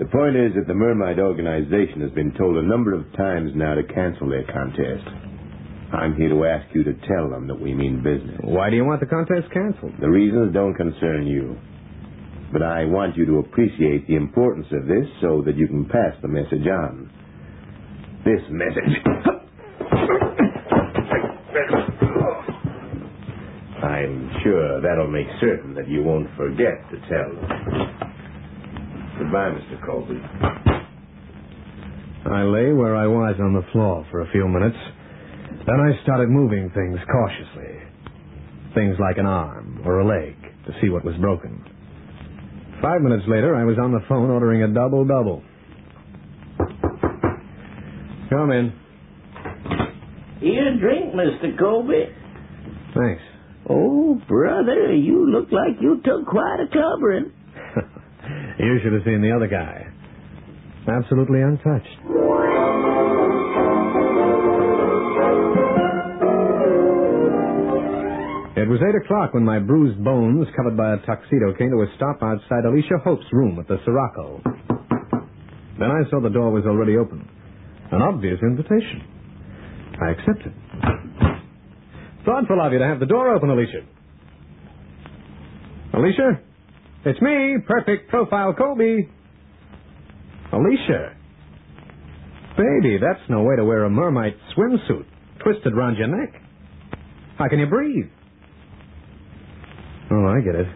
The 0.00 0.06
point 0.06 0.34
is 0.36 0.54
that 0.56 0.66
the 0.66 0.74
Mermite 0.74 1.18
organization 1.20 2.00
has 2.02 2.10
been 2.12 2.32
told 2.34 2.56
a 2.56 2.62
number 2.66 2.92
of 2.94 3.04
times 3.16 3.52
now 3.54 3.74
to 3.76 3.82
cancel 3.84 4.28
their 4.30 4.44
contest. 4.44 5.06
I'm 5.92 6.14
here 6.16 6.30
to 6.30 6.44
ask 6.46 6.66
you 6.74 6.82
to 6.84 6.94
tell 7.06 7.28
them 7.30 7.46
that 7.48 7.60
we 7.60 7.74
mean 7.74 8.02
business. 8.02 8.38
Why 8.42 8.70
do 8.70 8.76
you 8.76 8.84
want 8.84 9.00
the 9.00 9.06
contest 9.06 9.52
canceled? 9.52 9.94
The 10.00 10.08
reasons 10.10 10.52
don't 10.54 10.74
concern 10.74 11.26
you. 11.26 11.56
but 12.52 12.62
I 12.62 12.84
want 12.86 13.16
you 13.16 13.26
to 13.26 13.38
appreciate 13.40 14.06
the 14.08 14.16
importance 14.16 14.66
of 14.72 14.86
this 14.86 15.06
so 15.20 15.42
that 15.46 15.56
you 15.56 15.66
can 15.68 15.84
pass 15.86 16.14
the 16.22 16.28
message 16.28 16.66
on. 16.66 17.10
This 18.24 18.40
message. 18.50 19.04
I'm 23.82 24.30
sure 24.42 24.80
that'll 24.82 25.10
make 25.10 25.26
certain 25.40 25.74
that 25.74 25.88
you 25.88 26.02
won't 26.02 26.28
forget 26.36 26.84
to 26.90 26.98
tell. 27.08 27.32
Goodbye, 29.30 29.54
Mr. 29.54 29.86
Colby. 29.86 30.20
I 32.26 32.42
lay 32.42 32.72
where 32.72 32.96
I 32.96 33.06
was 33.06 33.36
on 33.38 33.54
the 33.54 33.62
floor 33.70 34.04
for 34.10 34.22
a 34.22 34.32
few 34.32 34.48
minutes. 34.48 34.76
Then 35.68 35.78
I 35.78 36.02
started 36.02 36.28
moving 36.28 36.68
things 36.74 36.98
cautiously. 37.06 37.78
Things 38.74 38.96
like 38.98 39.18
an 39.18 39.26
arm 39.26 39.82
or 39.84 40.00
a 40.00 40.04
leg 40.04 40.34
to 40.66 40.72
see 40.82 40.88
what 40.88 41.04
was 41.04 41.14
broken. 41.20 41.62
Five 42.82 43.02
minutes 43.02 43.22
later, 43.28 43.54
I 43.54 43.62
was 43.62 43.78
on 43.80 43.92
the 43.92 44.00
phone 44.08 44.30
ordering 44.30 44.64
a 44.64 44.74
double 44.74 45.04
double. 45.04 45.44
Come 48.30 48.50
in. 48.50 48.72
Here, 50.40 50.76
drink, 50.76 51.14
Mr. 51.14 51.56
Colby. 51.56 52.06
Thanks. 52.96 53.22
Oh, 53.68 54.20
brother, 54.26 54.92
you 54.92 55.30
look 55.30 55.52
like 55.52 55.80
you 55.80 56.00
took 56.04 56.26
quite 56.26 56.58
a 56.66 56.76
clubbering. 56.76 57.30
You 58.60 58.78
should 58.82 58.92
have 58.92 59.04
seen 59.04 59.22
the 59.22 59.32
other 59.34 59.48
guy. 59.48 59.86
Absolutely 60.88 61.40
untouched. 61.40 61.96
It 68.60 68.68
was 68.68 68.80
eight 68.84 68.94
o'clock 68.94 69.32
when 69.32 69.44
my 69.44 69.58
bruised 69.58 70.02
bones, 70.04 70.46
covered 70.54 70.76
by 70.76 70.92
a 70.92 70.98
tuxedo, 71.06 71.54
came 71.56 71.70
to 71.70 71.80
a 71.80 71.86
stop 71.96 72.22
outside 72.22 72.66
Alicia 72.66 72.98
Hope's 73.02 73.24
room 73.32 73.58
at 73.58 73.66
the 73.66 73.78
Sirocco. 73.86 74.42
Then 75.78 75.90
I 75.90 76.08
saw 76.10 76.20
the 76.20 76.28
door 76.28 76.50
was 76.50 76.66
already 76.66 76.98
open. 76.98 77.26
An 77.90 78.02
obvious 78.02 78.38
invitation. 78.42 79.00
I 80.02 80.10
accepted. 80.10 80.52
Thoughtful 82.26 82.60
of 82.60 82.72
you 82.72 82.78
to 82.80 82.86
have 82.86 83.00
the 83.00 83.06
door 83.06 83.34
open, 83.34 83.48
Alicia. 83.48 83.80
Alicia? 85.94 86.49
It's 87.04 87.20
me, 87.22 87.56
perfect 87.66 88.10
profile 88.10 88.52
Colby. 88.52 89.08
Alicia. 90.52 91.16
Baby, 92.56 92.98
that's 93.00 93.20
no 93.30 93.42
way 93.42 93.56
to 93.56 93.64
wear 93.64 93.84
a 93.84 93.90
Mermite 93.90 94.36
swimsuit 94.54 95.06
twisted 95.42 95.74
round 95.74 95.96
your 95.96 96.08
neck. 96.08 96.34
How 97.38 97.48
can 97.48 97.58
you 97.58 97.66
breathe? 97.66 98.06
Oh, 100.10 100.26
I 100.26 100.40
get 100.40 100.54
it. 100.54 100.66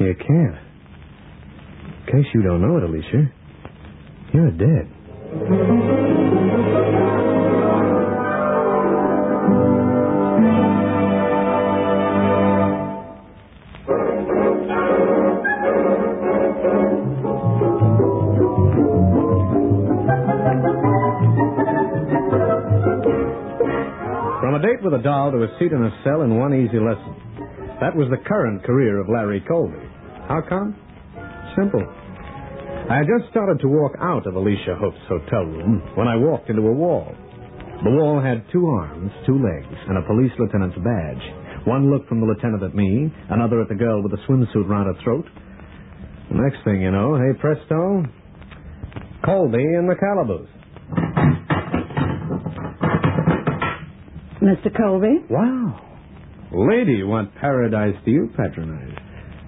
You 0.00 0.14
can't. 0.14 0.56
In 2.06 2.22
case 2.22 2.32
you 2.32 2.42
don't 2.42 2.62
know 2.62 2.78
it, 2.78 2.84
Alicia, 2.84 3.30
you're 4.32 4.50
dead. 4.52 6.41
Doll 25.02 25.32
to 25.32 25.42
a 25.42 25.50
seat 25.58 25.72
in 25.72 25.82
a 25.82 25.92
cell 26.04 26.22
in 26.22 26.38
one 26.38 26.54
easy 26.54 26.78
lesson. 26.78 27.14
That 27.80 27.94
was 27.94 28.08
the 28.10 28.22
current 28.26 28.62
career 28.64 29.00
of 29.00 29.08
Larry 29.08 29.42
Colby. 29.46 29.82
How 30.28 30.40
come? 30.48 30.76
Simple. 31.58 31.82
I 31.82 32.98
had 33.02 33.10
just 33.10 33.30
started 33.30 33.60
to 33.60 33.68
walk 33.68 33.92
out 34.00 34.26
of 34.26 34.34
Alicia 34.34 34.74
Hope's 34.78 35.02
hotel 35.08 35.44
room 35.44 35.82
when 35.94 36.08
I 36.08 36.16
walked 36.16 36.50
into 36.50 36.62
a 36.62 36.72
wall. 36.72 37.14
The 37.84 37.90
wall 37.90 38.22
had 38.22 38.46
two 38.52 38.66
arms, 38.66 39.10
two 39.26 39.42
legs, 39.42 39.74
and 39.88 39.98
a 39.98 40.06
police 40.06 40.30
lieutenant's 40.38 40.78
badge. 40.78 41.66
One 41.66 41.90
look 41.90 42.08
from 42.08 42.20
the 42.20 42.26
lieutenant 42.26 42.62
at 42.62 42.74
me, 42.74 43.12
another 43.30 43.60
at 43.60 43.68
the 43.68 43.74
girl 43.74 44.02
with 44.02 44.12
the 44.12 44.22
swimsuit 44.28 44.68
round 44.68 44.86
her 44.86 45.02
throat. 45.02 45.26
The 46.30 46.38
next 46.38 46.64
thing 46.64 46.80
you 46.80 46.90
know, 46.90 47.18
hey 47.18 47.38
presto, 47.38 48.04
Colby 49.24 49.62
in 49.62 49.86
the 49.86 49.98
calaboose. 49.98 50.61
Mr. 54.42 54.76
Colby? 54.76 55.24
Wow. 55.30 55.80
Lady, 56.52 57.02
what 57.02 57.34
paradise 57.36 57.94
do 58.04 58.10
you 58.10 58.28
patronize? 58.36 58.98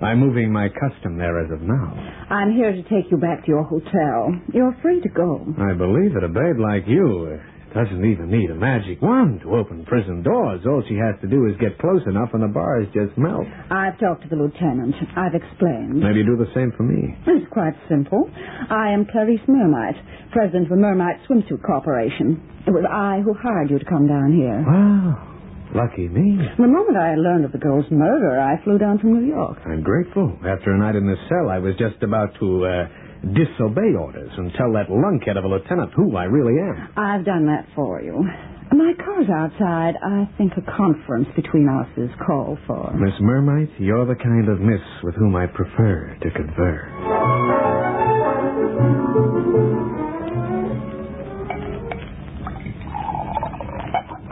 I'm 0.02 0.20
moving 0.20 0.52
my 0.52 0.68
custom 0.68 1.18
there 1.18 1.44
as 1.44 1.50
of 1.50 1.60
now. 1.62 1.94
I'm 2.30 2.52
here 2.52 2.72
to 2.72 2.82
take 2.84 3.10
you 3.10 3.16
back 3.16 3.42
to 3.44 3.48
your 3.48 3.64
hotel. 3.64 4.32
You're 4.52 4.76
free 4.82 5.00
to 5.00 5.08
go. 5.08 5.44
I 5.58 5.72
believe 5.72 6.14
that 6.14 6.24
A 6.24 6.28
babe 6.28 6.58
like 6.60 6.84
you 6.86 7.40
doesn't 7.74 8.04
even 8.06 8.30
need 8.30 8.50
a 8.50 8.54
magic 8.54 9.02
wand 9.02 9.42
to 9.42 9.54
open 9.56 9.84
prison 9.84 10.22
doors. 10.22 10.62
All 10.64 10.82
she 10.88 10.94
has 10.94 11.18
to 11.22 11.28
do 11.28 11.46
is 11.50 11.58
get 11.58 11.76
close 11.78 12.02
enough 12.06 12.30
and 12.32 12.42
the 12.42 12.48
bars 12.48 12.86
just 12.94 13.18
melt. 13.18 13.44
I've 13.70 13.98
talked 13.98 14.22
to 14.22 14.28
the 14.30 14.38
lieutenant. 14.38 14.94
I've 15.18 15.34
explained. 15.34 15.98
Maybe 15.98 16.22
you 16.22 16.26
do 16.26 16.38
the 16.38 16.50
same 16.54 16.70
for 16.76 16.84
me. 16.84 17.18
It's 17.26 17.50
quite 17.50 17.74
simple. 17.90 18.30
I 18.70 18.94
am 18.94 19.06
Clarice 19.10 19.42
Mermite, 19.48 19.98
president 20.30 20.70
of 20.70 20.78
the 20.78 20.82
Mermite 20.82 21.18
Swimsuit 21.26 21.62
Corporation. 21.66 22.38
It 22.66 22.70
was 22.70 22.86
I 22.88 23.20
who 23.26 23.34
hired 23.34 23.70
you 23.70 23.78
to 23.78 23.84
come 23.84 24.06
down 24.06 24.32
here. 24.32 24.62
Wow. 24.62 25.30
Lucky 25.74 26.06
me. 26.06 26.38
The 26.56 26.70
moment 26.70 26.96
I 26.96 27.16
learned 27.18 27.44
of 27.44 27.50
the 27.50 27.58
girl's 27.58 27.90
murder, 27.90 28.38
I 28.38 28.62
flew 28.62 28.78
down 28.78 29.00
from 29.00 29.12
New 29.18 29.26
York. 29.26 29.58
I'm 29.66 29.82
grateful. 29.82 30.38
After 30.46 30.70
a 30.70 30.78
night 30.78 30.94
in 30.94 31.04
the 31.04 31.16
cell, 31.28 31.50
I 31.50 31.58
was 31.58 31.74
just 31.74 32.00
about 32.04 32.30
to 32.38 32.64
uh, 32.64 32.86
disobey 33.32 33.94
orders 33.98 34.30
and 34.36 34.52
tell 34.58 34.72
that 34.72 34.88
lunkhead 34.90 35.36
of 35.38 35.44
a 35.44 35.48
lieutenant 35.48 35.92
who 35.94 36.16
I 36.16 36.24
really 36.24 36.60
am. 36.60 36.92
I've 36.96 37.24
done 37.24 37.46
that 37.46 37.66
for 37.74 38.02
you. 38.02 38.24
My 38.72 38.92
car's 39.04 39.28
outside. 39.30 39.94
I 40.02 40.28
think 40.36 40.52
a 40.56 40.76
conference 40.76 41.28
between 41.36 41.68
us 41.68 41.86
is 41.96 42.10
called 42.26 42.58
for. 42.66 42.92
Miss 42.94 43.14
Mermite, 43.20 43.70
you're 43.78 44.06
the 44.06 44.16
kind 44.16 44.48
of 44.48 44.60
miss 44.60 44.82
with 45.02 45.14
whom 45.14 45.36
I 45.36 45.46
prefer 45.46 46.16
to 46.22 46.30
confer. 46.30 47.94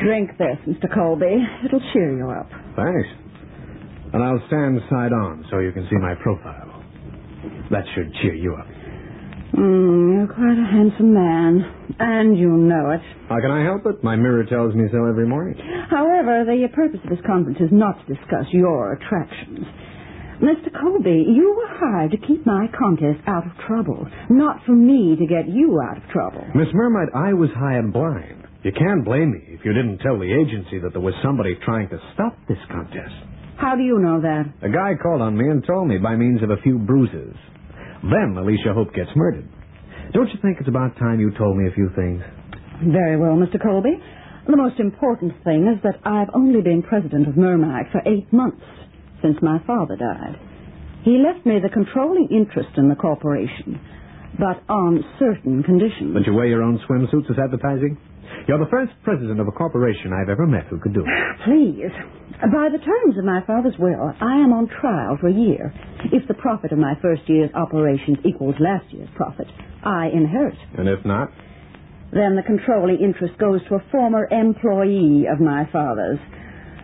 Drink 0.00 0.30
this, 0.36 0.58
Mr. 0.66 0.92
Colby. 0.92 1.38
It'll 1.64 1.80
cheer 1.92 2.16
you 2.16 2.28
up. 2.30 2.50
Thanks. 2.74 3.08
And 4.12 4.22
I'll 4.22 4.42
stand 4.48 4.80
side 4.90 5.12
on 5.12 5.46
so 5.50 5.60
you 5.60 5.70
can 5.72 5.86
see 5.88 5.96
my 5.96 6.14
profile. 6.16 6.82
That 7.70 7.84
should 7.94 8.12
cheer 8.20 8.34
you 8.34 8.54
up. 8.56 8.66
Mm, 9.52 10.16
you're 10.16 10.32
quite 10.32 10.56
a 10.56 10.64
handsome 10.64 11.12
man, 11.12 11.60
and 11.98 12.38
you 12.38 12.48
know 12.48 12.90
it. 12.90 13.00
How 13.28 13.40
can 13.40 13.50
I 13.50 13.62
help 13.62 13.84
it? 13.84 14.02
My 14.02 14.16
mirror 14.16 14.44
tells 14.44 14.74
me 14.74 14.84
so 14.90 15.04
every 15.04 15.26
morning. 15.26 15.60
However, 15.90 16.44
the 16.44 16.68
purpose 16.72 17.00
of 17.04 17.10
this 17.10 17.20
conference 17.26 17.58
is 17.60 17.68
not 17.70 18.00
to 18.00 18.14
discuss 18.14 18.46
your 18.52 18.94
attractions. 18.94 19.66
Mr. 20.40 20.72
Colby, 20.80 21.24
you 21.28 21.54
were 21.54 21.68
hired 21.78 22.10
to 22.12 22.16
keep 22.26 22.44
my 22.46 22.66
contest 22.76 23.20
out 23.28 23.46
of 23.46 23.52
trouble, 23.68 24.08
not 24.30 24.56
for 24.64 24.72
me 24.72 25.14
to 25.20 25.26
get 25.26 25.46
you 25.46 25.80
out 25.80 25.98
of 25.98 26.08
trouble. 26.10 26.44
Miss 26.54 26.72
Mermite, 26.72 27.14
I 27.14 27.32
was 27.34 27.50
hired 27.54 27.92
blind. 27.92 28.48
You 28.64 28.72
can't 28.72 29.04
blame 29.04 29.32
me 29.32 29.40
if 29.48 29.60
you 29.64 29.72
didn't 29.72 29.98
tell 29.98 30.18
the 30.18 30.32
agency 30.32 30.78
that 30.80 30.92
there 30.92 31.00
was 31.02 31.14
somebody 31.22 31.54
trying 31.64 31.88
to 31.90 31.98
stop 32.14 32.34
this 32.48 32.58
contest. 32.70 33.14
How 33.58 33.76
do 33.76 33.82
you 33.82 33.98
know 34.00 34.20
that? 34.20 34.44
A 34.62 34.70
guy 34.70 34.94
called 35.00 35.20
on 35.20 35.36
me 35.36 35.48
and 35.48 35.64
told 35.66 35.88
me 35.88 35.98
by 35.98 36.16
means 36.16 36.42
of 36.42 36.50
a 36.50 36.60
few 36.62 36.78
bruises. 36.78 37.36
Then 38.02 38.36
Alicia 38.36 38.74
Hope 38.74 38.92
gets 38.94 39.10
murdered. 39.14 39.48
Don't 40.12 40.28
you 40.28 40.38
think 40.42 40.58
it's 40.58 40.68
about 40.68 40.98
time 40.98 41.20
you 41.20 41.30
told 41.38 41.56
me 41.56 41.68
a 41.68 41.74
few 41.74 41.88
things? 41.94 42.22
Very 42.82 43.16
well, 43.16 43.38
Mr. 43.38 43.62
Colby. 43.62 43.94
The 44.46 44.56
most 44.56 44.80
important 44.80 45.32
thing 45.44 45.70
is 45.70 45.80
that 45.84 46.00
I've 46.04 46.34
only 46.34 46.62
been 46.62 46.82
president 46.82 47.28
of 47.28 47.36
Mermite 47.36 47.92
for 47.92 48.02
eight 48.06 48.32
months 48.32 48.64
since 49.22 49.36
my 49.40 49.62
father 49.66 49.96
died. 49.96 50.34
He 51.04 51.22
left 51.22 51.46
me 51.46 51.58
the 51.62 51.68
controlling 51.68 52.28
interest 52.30 52.76
in 52.76 52.88
the 52.88 52.96
corporation, 52.96 53.78
but 54.38 54.62
on 54.68 55.04
certain 55.18 55.62
conditions. 55.62 56.14
That 56.14 56.26
you 56.26 56.34
wear 56.34 56.46
your 56.46 56.62
own 56.62 56.80
swimsuits 56.88 57.30
as 57.30 57.38
advertising? 57.38 57.98
You're 58.48 58.58
the 58.58 58.70
first 58.70 58.92
president 59.04 59.40
of 59.40 59.48
a 59.48 59.52
corporation 59.52 60.12
I've 60.12 60.28
ever 60.28 60.46
met 60.46 60.66
who 60.66 60.78
could 60.80 60.94
do 60.94 61.00
it. 61.00 61.10
Please. 61.44 61.92
By 62.42 62.68
the 62.74 62.82
terms 62.82 63.16
of 63.18 63.24
my 63.24 63.40
father's 63.46 63.74
will, 63.78 64.10
I 64.20 64.42
am 64.42 64.52
on 64.52 64.66
trial 64.80 65.16
for 65.20 65.28
a 65.28 65.32
year. 65.32 65.72
If 66.12 66.26
the 66.26 66.34
profit 66.34 66.72
of 66.72 66.78
my 66.78 66.94
first 67.00 67.22
year's 67.28 67.50
operations 67.54 68.18
equals 68.24 68.56
last 68.58 68.90
year's 68.92 69.08
profit, 69.14 69.46
I 69.84 70.08
inherit. 70.12 70.58
And 70.76 70.88
if 70.88 71.04
not? 71.04 71.30
Then 72.12 72.36
the 72.36 72.42
controlling 72.44 72.98
interest 72.98 73.38
goes 73.38 73.60
to 73.68 73.76
a 73.76 73.84
former 73.90 74.26
employee 74.30 75.24
of 75.32 75.40
my 75.40 75.64
father's, 75.72 76.18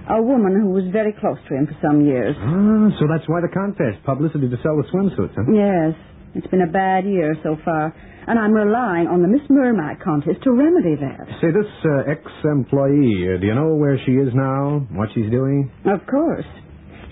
a 0.09 0.23
woman 0.23 0.57
who 0.57 0.71
was 0.71 0.85
very 0.91 1.13
close 1.13 1.37
to 1.49 1.55
him 1.55 1.67
for 1.67 1.77
some 1.85 2.07
years. 2.07 2.35
Ah, 2.39 2.89
so 2.99 3.05
that's 3.11 3.29
why 3.29 3.43
the 3.43 3.53
contest. 3.53 4.01
Publicity 4.07 4.49
to 4.49 4.57
sell 4.63 4.77
the 4.81 4.89
swimsuits, 4.89 5.35
huh? 5.37 5.45
Yes, 5.53 5.93
it's 6.35 6.47
been 6.47 6.63
a 6.63 6.71
bad 6.73 7.05
year 7.05 7.37
so 7.43 7.59
far, 7.65 7.93
and 8.29 8.39
I'm 8.39 8.53
relying 8.53 9.09
on 9.09 9.23
the 9.23 9.29
Miss 9.29 9.41
Mermite 9.49 10.01
contest 10.05 10.45
to 10.45 10.53
remedy 10.53 10.97
that. 11.01 11.27
Say, 11.41 11.49
this 11.49 11.71
uh, 11.85 12.11
ex-employee, 12.13 13.25
uh, 13.25 13.41
do 13.41 13.47
you 13.47 13.55
know 13.55 13.75
where 13.75 13.99
she 14.05 14.13
is 14.13 14.29
now? 14.35 14.87
What 14.93 15.09
she's 15.15 15.31
doing? 15.31 15.73
Of 15.87 16.07
course. 16.07 16.45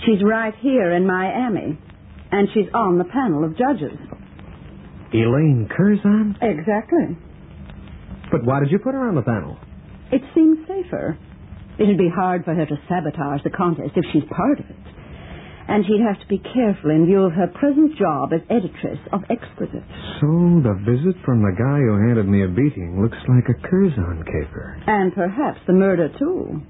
She's 0.04 0.22
right 0.22 0.54
here 0.60 0.92
in 0.92 1.06
Miami. 1.06 1.78
And 2.30 2.48
she's 2.52 2.66
on 2.74 2.98
the 2.98 3.04
panel 3.04 3.44
of 3.44 3.56
judges. 3.56 3.96
Elaine 5.14 5.68
Curzon? 5.74 6.36
Exactly. 6.42 7.16
But 8.30 8.44
why 8.44 8.60
did 8.60 8.70
you 8.70 8.78
put 8.78 8.92
her 8.92 9.08
on 9.08 9.14
the 9.14 9.22
panel? 9.22 9.56
It 10.12 10.20
seems 10.34 10.58
safer. 10.68 11.16
It'd 11.78 11.96
be 11.96 12.10
hard 12.12 12.44
for 12.44 12.54
her 12.54 12.66
to 12.66 12.76
sabotage 12.88 13.42
the 13.44 13.50
contest 13.50 13.92
if 13.96 14.04
she's 14.12 14.24
part 14.28 14.60
of 14.60 14.66
it. 14.66 14.76
And 15.68 15.84
she'd 15.84 16.00
have 16.06 16.20
to 16.20 16.28
be 16.30 16.38
careful 16.38 16.90
in 16.90 17.06
view 17.06 17.22
of 17.26 17.32
her 17.32 17.48
present 17.48 17.98
job 17.98 18.32
as 18.32 18.40
editress 18.48 19.00
of 19.12 19.22
Exquisite. 19.28 19.82
So 20.22 20.62
the 20.62 20.78
visit 20.86 21.18
from 21.26 21.42
the 21.42 21.54
guy 21.58 21.82
who 21.82 21.98
handed 22.06 22.28
me 22.28 22.44
a 22.44 22.48
beating 22.48 23.02
looks 23.02 23.18
like 23.26 23.50
a 23.50 23.58
Curzon 23.66 24.22
caper. 24.24 24.78
And 24.86 25.12
perhaps 25.12 25.58
the 25.66 25.72
murder, 25.74 26.08
too. 26.18 26.62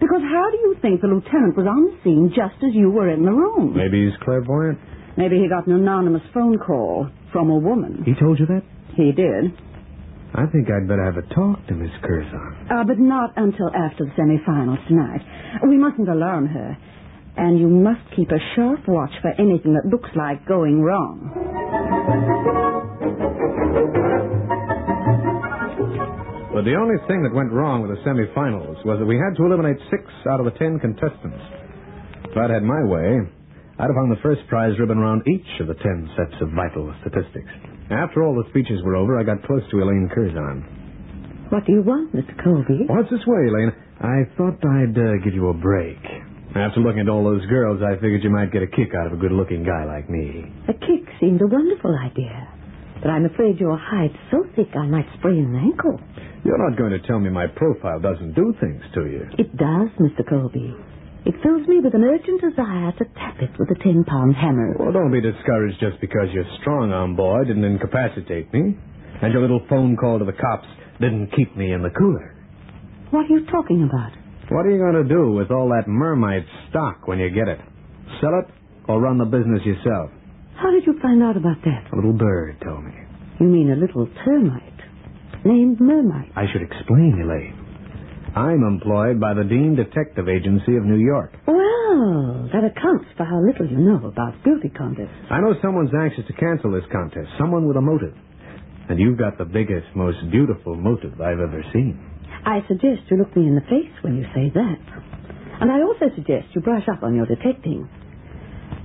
Because 0.00 0.22
how 0.22 0.50
do 0.50 0.58
you 0.58 0.76
think 0.82 1.00
the 1.00 1.06
lieutenant 1.06 1.56
was 1.56 1.66
on 1.66 1.84
the 1.86 1.94
scene 2.02 2.32
just 2.34 2.58
as 2.64 2.74
you 2.74 2.90
were 2.90 3.08
in 3.08 3.24
the 3.24 3.30
room? 3.30 3.76
Maybe 3.76 4.04
he's 4.04 4.16
clairvoyant. 4.24 4.78
Maybe 5.16 5.38
he 5.38 5.48
got 5.48 5.66
an 5.66 5.74
anonymous 5.74 6.22
phone 6.32 6.58
call 6.58 7.08
from 7.32 7.50
a 7.50 7.58
woman. 7.58 8.02
He 8.04 8.14
told 8.18 8.38
you 8.40 8.46
that? 8.46 8.62
He 8.96 9.12
did. 9.12 9.52
I 10.34 10.46
think 10.46 10.70
I'd 10.70 10.86
better 10.86 11.04
have 11.04 11.18
a 11.18 11.26
talk 11.34 11.66
to 11.66 11.74
Miss 11.74 11.90
Curzon. 12.02 12.66
Uh, 12.70 12.84
but 12.84 12.98
not 12.98 13.32
until 13.36 13.68
after 13.74 14.04
the 14.06 14.12
semifinals 14.14 14.86
tonight. 14.86 15.20
We 15.68 15.76
mustn't 15.76 16.08
alarm 16.08 16.46
her. 16.46 16.78
And 17.40 17.58
you 17.58 17.68
must 17.68 18.04
keep 18.14 18.28
a 18.28 18.42
sharp 18.54 18.86
watch 18.86 19.16
for 19.22 19.32
anything 19.40 19.72
that 19.72 19.88
looks 19.88 20.10
like 20.14 20.44
going 20.46 20.82
wrong. 20.82 21.32
But 26.52 26.68
the 26.68 26.76
only 26.76 27.00
thing 27.08 27.24
that 27.24 27.32
went 27.32 27.48
wrong 27.48 27.80
with 27.80 27.96
the 27.96 28.02
semifinals 28.04 28.84
was 28.84 29.00
that 29.00 29.08
we 29.08 29.16
had 29.16 29.32
to 29.40 29.48
eliminate 29.48 29.80
six 29.88 30.04
out 30.28 30.44
of 30.44 30.44
the 30.44 30.52
ten 30.60 30.76
contestants. 30.78 31.40
If 32.28 32.36
I'd 32.36 32.52
had 32.52 32.60
my 32.60 32.84
way, 32.84 33.24
I'd 33.80 33.88
have 33.88 33.96
hung 33.96 34.12
the 34.12 34.20
first 34.20 34.44
prize 34.52 34.76
ribbon 34.78 34.98
around 35.00 35.24
each 35.24 35.48
of 35.64 35.66
the 35.72 35.80
ten 35.80 36.12
sets 36.20 36.36
of 36.44 36.52
vital 36.52 36.92
statistics. 37.00 37.48
After 37.88 38.20
all 38.20 38.36
the 38.36 38.50
speeches 38.52 38.84
were 38.84 39.00
over, 39.00 39.16
I 39.16 39.24
got 39.24 39.40
close 39.48 39.64
to 39.72 39.80
Elaine 39.80 40.12
Curzon. 40.12 41.48
What 41.48 41.64
do 41.64 41.72
you 41.72 41.80
want, 41.80 42.12
Mr. 42.12 42.36
Colby? 42.44 42.84
What's 42.84 43.08
this 43.08 43.24
way, 43.24 43.48
Elaine? 43.48 43.72
I 43.96 44.28
thought 44.36 44.60
I'd 44.60 44.92
uh, 44.92 45.24
give 45.24 45.32
you 45.32 45.48
a 45.48 45.54
break. 45.56 46.04
After 46.54 46.80
looking 46.80 47.06
at 47.06 47.08
all 47.08 47.22
those 47.22 47.46
girls, 47.46 47.80
I 47.80 47.94
figured 48.02 48.24
you 48.24 48.30
might 48.30 48.50
get 48.50 48.62
a 48.62 48.66
kick 48.66 48.90
out 48.98 49.06
of 49.06 49.12
a 49.12 49.16
good-looking 49.22 49.62
guy 49.62 49.84
like 49.86 50.10
me. 50.10 50.50
A 50.68 50.74
kick 50.74 51.06
seemed 51.20 51.40
a 51.42 51.46
wonderful 51.46 51.94
idea. 51.94 52.48
But 53.00 53.10
I'm 53.10 53.24
afraid 53.24 53.58
your 53.60 53.78
hide's 53.78 54.18
so 54.30 54.44
thick 54.56 54.68
I 54.74 54.86
might 54.86 55.06
sprain 55.18 55.46
an 55.46 55.56
ankle. 55.56 56.00
You're 56.44 56.58
not 56.58 56.76
going 56.76 56.90
to 56.90 56.98
tell 57.06 57.20
me 57.20 57.30
my 57.30 57.46
profile 57.46 58.00
doesn't 58.00 58.34
do 58.34 58.52
things 58.60 58.82
to 58.94 59.06
you. 59.06 59.24
It 59.38 59.56
does, 59.56 59.88
Mr. 60.02 60.26
Colby. 60.28 60.74
It 61.24 61.34
fills 61.42 61.68
me 61.68 61.80
with 61.80 61.94
an 61.94 62.02
urgent 62.02 62.40
desire 62.40 62.92
to 62.98 63.04
tap 63.14 63.36
it 63.40 63.50
with 63.58 63.70
a 63.70 63.78
ten-pound 63.82 64.34
hammer. 64.34 64.74
Well, 64.78 64.92
don't 64.92 65.12
be 65.12 65.20
discouraged 65.20 65.78
just 65.78 66.00
because 66.00 66.28
your 66.32 66.44
strong 66.60 66.90
arm 66.92 67.14
boy 67.14 67.44
didn't 67.44 67.64
incapacitate 67.64 68.52
me, 68.52 68.76
and 69.22 69.32
your 69.32 69.42
little 69.42 69.64
phone 69.68 69.96
call 69.96 70.18
to 70.18 70.24
the 70.24 70.32
cops 70.32 70.66
didn't 71.00 71.30
keep 71.36 71.56
me 71.56 71.72
in 71.72 71.82
the 71.82 71.90
cooler. 71.90 72.34
What 73.10 73.26
are 73.26 73.28
you 73.38 73.46
talking 73.46 73.88
about? 73.88 74.12
What 74.50 74.66
are 74.66 74.70
you 74.74 74.78
going 74.82 74.98
to 74.98 75.06
do 75.06 75.30
with 75.30 75.52
all 75.52 75.68
that 75.70 75.86
Mermite 75.86 76.44
stock 76.68 77.06
when 77.06 77.20
you 77.20 77.30
get 77.30 77.46
it? 77.46 77.60
Sell 78.20 78.34
it 78.42 78.50
or 78.88 79.00
run 79.00 79.16
the 79.16 79.24
business 79.24 79.62
yourself? 79.64 80.10
How 80.58 80.72
did 80.72 80.82
you 80.86 80.98
find 81.00 81.22
out 81.22 81.36
about 81.36 81.62
that? 81.62 81.86
A 81.92 81.94
little 81.94 82.12
bird 82.12 82.58
told 82.60 82.84
me. 82.84 82.92
You 83.38 83.46
mean 83.46 83.70
a 83.70 83.76
little 83.78 84.10
termite 84.24 85.46
named 85.46 85.78
Mermite? 85.78 86.32
I 86.34 86.50
should 86.52 86.62
explain, 86.62 87.22
Elaine. 87.22 87.54
I'm 88.34 88.64
employed 88.66 89.20
by 89.20 89.34
the 89.34 89.44
Dean 89.44 89.76
Detective 89.76 90.28
Agency 90.28 90.76
of 90.76 90.84
New 90.84 90.98
York. 90.98 91.30
Well, 91.46 92.50
that 92.52 92.66
accounts 92.66 93.06
for 93.16 93.24
how 93.24 93.38
little 93.46 93.70
you 93.70 93.78
know 93.78 94.04
about 94.06 94.34
beauty 94.42 94.68
contests. 94.76 95.30
I 95.30 95.38
know 95.40 95.54
someone's 95.62 95.94
anxious 95.94 96.26
to 96.26 96.32
cancel 96.34 96.72
this 96.72 96.84
contest, 96.90 97.30
someone 97.38 97.68
with 97.68 97.76
a 97.76 97.80
motive. 97.80 98.14
And 98.88 98.98
you've 98.98 99.18
got 99.18 99.38
the 99.38 99.44
biggest, 99.46 99.86
most 99.94 100.18
beautiful 100.32 100.74
motive 100.74 101.20
I've 101.20 101.38
ever 101.38 101.62
seen. 101.72 102.09
I 102.44 102.64
suggest 102.68 103.10
you 103.10 103.16
look 103.18 103.36
me 103.36 103.46
in 103.46 103.54
the 103.54 103.66
face 103.68 103.92
when 104.02 104.16
you 104.16 104.24
say 104.34 104.50
that. 104.54 104.80
And 105.60 105.70
I 105.70 105.82
also 105.82 106.08
suggest 106.14 106.48
you 106.54 106.60
brush 106.60 106.88
up 106.88 107.02
on 107.02 107.14
your 107.14 107.26
detecting. 107.26 107.88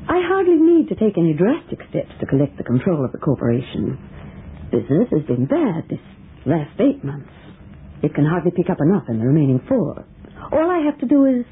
I 0.07 0.21
hardly 0.21 0.57
need 0.59 0.89
to 0.89 0.95
take 0.95 1.17
any 1.17 1.33
drastic 1.33 1.79
steps 1.89 2.11
to 2.19 2.25
collect 2.25 2.57
the 2.57 2.63
control 2.63 3.03
of 3.03 3.11
the 3.11 3.17
corporation. 3.17 3.97
Business 4.71 5.07
has 5.11 5.23
been 5.25 5.45
bad 5.47 5.87
this 5.89 6.03
last 6.45 6.79
eight 6.79 7.03
months. 7.03 7.31
It 8.03 8.13
can 8.13 8.25
hardly 8.25 8.51
pick 8.51 8.69
up 8.69 8.77
enough 8.81 9.05
in 9.09 9.19
the 9.19 9.25
remaining 9.25 9.61
four. 9.67 10.05
All 10.51 10.69
I 10.69 10.85
have 10.85 10.99
to 10.99 11.07
do 11.07 11.25
is 11.25 11.45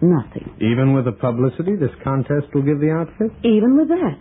nothing. 0.00 0.50
Even 0.58 0.94
with 0.94 1.04
the 1.04 1.12
publicity 1.12 1.76
this 1.76 1.94
contest 2.02 2.48
will 2.54 2.62
give 2.62 2.80
the 2.80 2.90
outfit? 2.90 3.30
Even 3.44 3.76
with 3.76 3.88
that. 3.88 4.18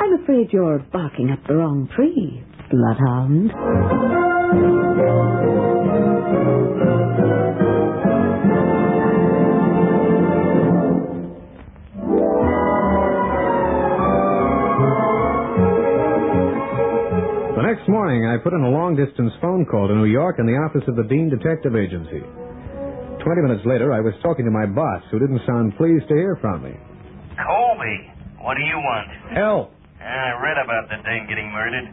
I'm 0.00 0.22
afraid 0.22 0.48
you're 0.52 0.78
barking 0.78 1.30
up 1.30 1.40
the 1.46 1.54
wrong 1.54 1.88
tree, 1.94 2.42
bloodhound. 2.70 3.52
The 17.56 17.64
next 17.64 17.88
morning, 17.88 18.26
I 18.26 18.36
put 18.42 18.52
in 18.52 18.60
a 18.62 18.70
long 18.70 18.94
distance 18.94 19.32
phone 19.40 19.64
call 19.66 19.88
to 19.88 19.94
New 19.94 20.04
York 20.06 20.38
in 20.38 20.46
the 20.46 20.54
office 20.60 20.84
of 20.86 20.96
the 20.96 21.02
Dean 21.02 21.28
Detective 21.28 21.74
Agency. 21.74 22.20
Twenty 23.24 23.42
minutes 23.42 23.64
later, 23.66 23.92
I 23.92 24.00
was 24.00 24.14
talking 24.22 24.44
to 24.44 24.50
my 24.50 24.66
boss, 24.66 25.02
who 25.10 25.18
didn't 25.18 25.40
sound 25.46 25.76
pleased 25.76 26.06
to 26.08 26.14
hear 26.14 26.36
from 26.40 26.62
me. 26.62 26.72
Colby, 27.40 27.96
what 28.40 28.54
do 28.54 28.62
you 28.62 28.78
want? 28.78 29.08
Help! 29.34 29.74
Uh, 29.98 30.04
I 30.04 30.38
read 30.38 30.58
about 30.62 30.86
the 30.88 31.02
dame 31.02 31.26
getting 31.28 31.50
murdered. 31.50 31.88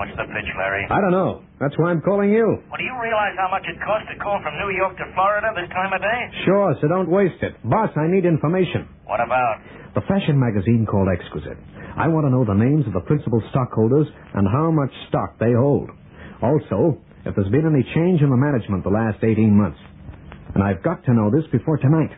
What's 0.00 0.16
the 0.16 0.24
pitch, 0.32 0.48
Larry? 0.56 0.88
I 0.88 0.96
don't 1.04 1.12
know. 1.12 1.44
That's 1.60 1.76
why 1.76 1.92
I'm 1.92 2.00
calling 2.00 2.32
you. 2.32 2.64
Well, 2.72 2.80
do 2.80 2.84
you 2.88 2.96
realize 2.96 3.36
how 3.36 3.52
much 3.52 3.68
it 3.68 3.76
costs 3.84 4.08
to 4.08 4.16
call 4.16 4.40
from 4.40 4.56
New 4.56 4.72
York 4.72 4.96
to 4.96 5.04
Florida 5.12 5.52
this 5.52 5.68
time 5.76 5.92
of 5.92 6.00
day? 6.00 6.20
Sure, 6.48 6.72
so 6.80 6.88
don't 6.88 7.12
waste 7.12 7.36
it. 7.44 7.52
Boss, 7.68 7.92
I 8.00 8.08
need 8.08 8.24
information. 8.24 8.88
What 9.04 9.20
about? 9.20 9.60
The 9.92 10.00
fashion 10.08 10.40
magazine 10.40 10.88
called 10.88 11.12
Exquisite. 11.12 11.60
I 12.00 12.08
want 12.08 12.24
to 12.24 12.32
know 12.32 12.48
the 12.48 12.56
names 12.56 12.88
of 12.88 12.96
the 12.96 13.04
principal 13.04 13.44
stockholders 13.52 14.08
and 14.32 14.48
how 14.48 14.72
much 14.72 14.88
stock 15.12 15.36
they 15.36 15.52
hold. 15.52 15.92
Also, 16.40 16.96
if 17.28 17.36
there's 17.36 17.52
been 17.52 17.68
any 17.68 17.84
change 17.92 18.24
in 18.24 18.32
the 18.32 18.40
management 18.40 18.80
the 18.88 18.96
last 18.96 19.20
18 19.20 19.52
months. 19.52 19.76
And 20.56 20.64
I've 20.64 20.80
got 20.80 21.04
to 21.04 21.12
know 21.12 21.28
this 21.28 21.44
before 21.52 21.76
tonight. 21.76 22.16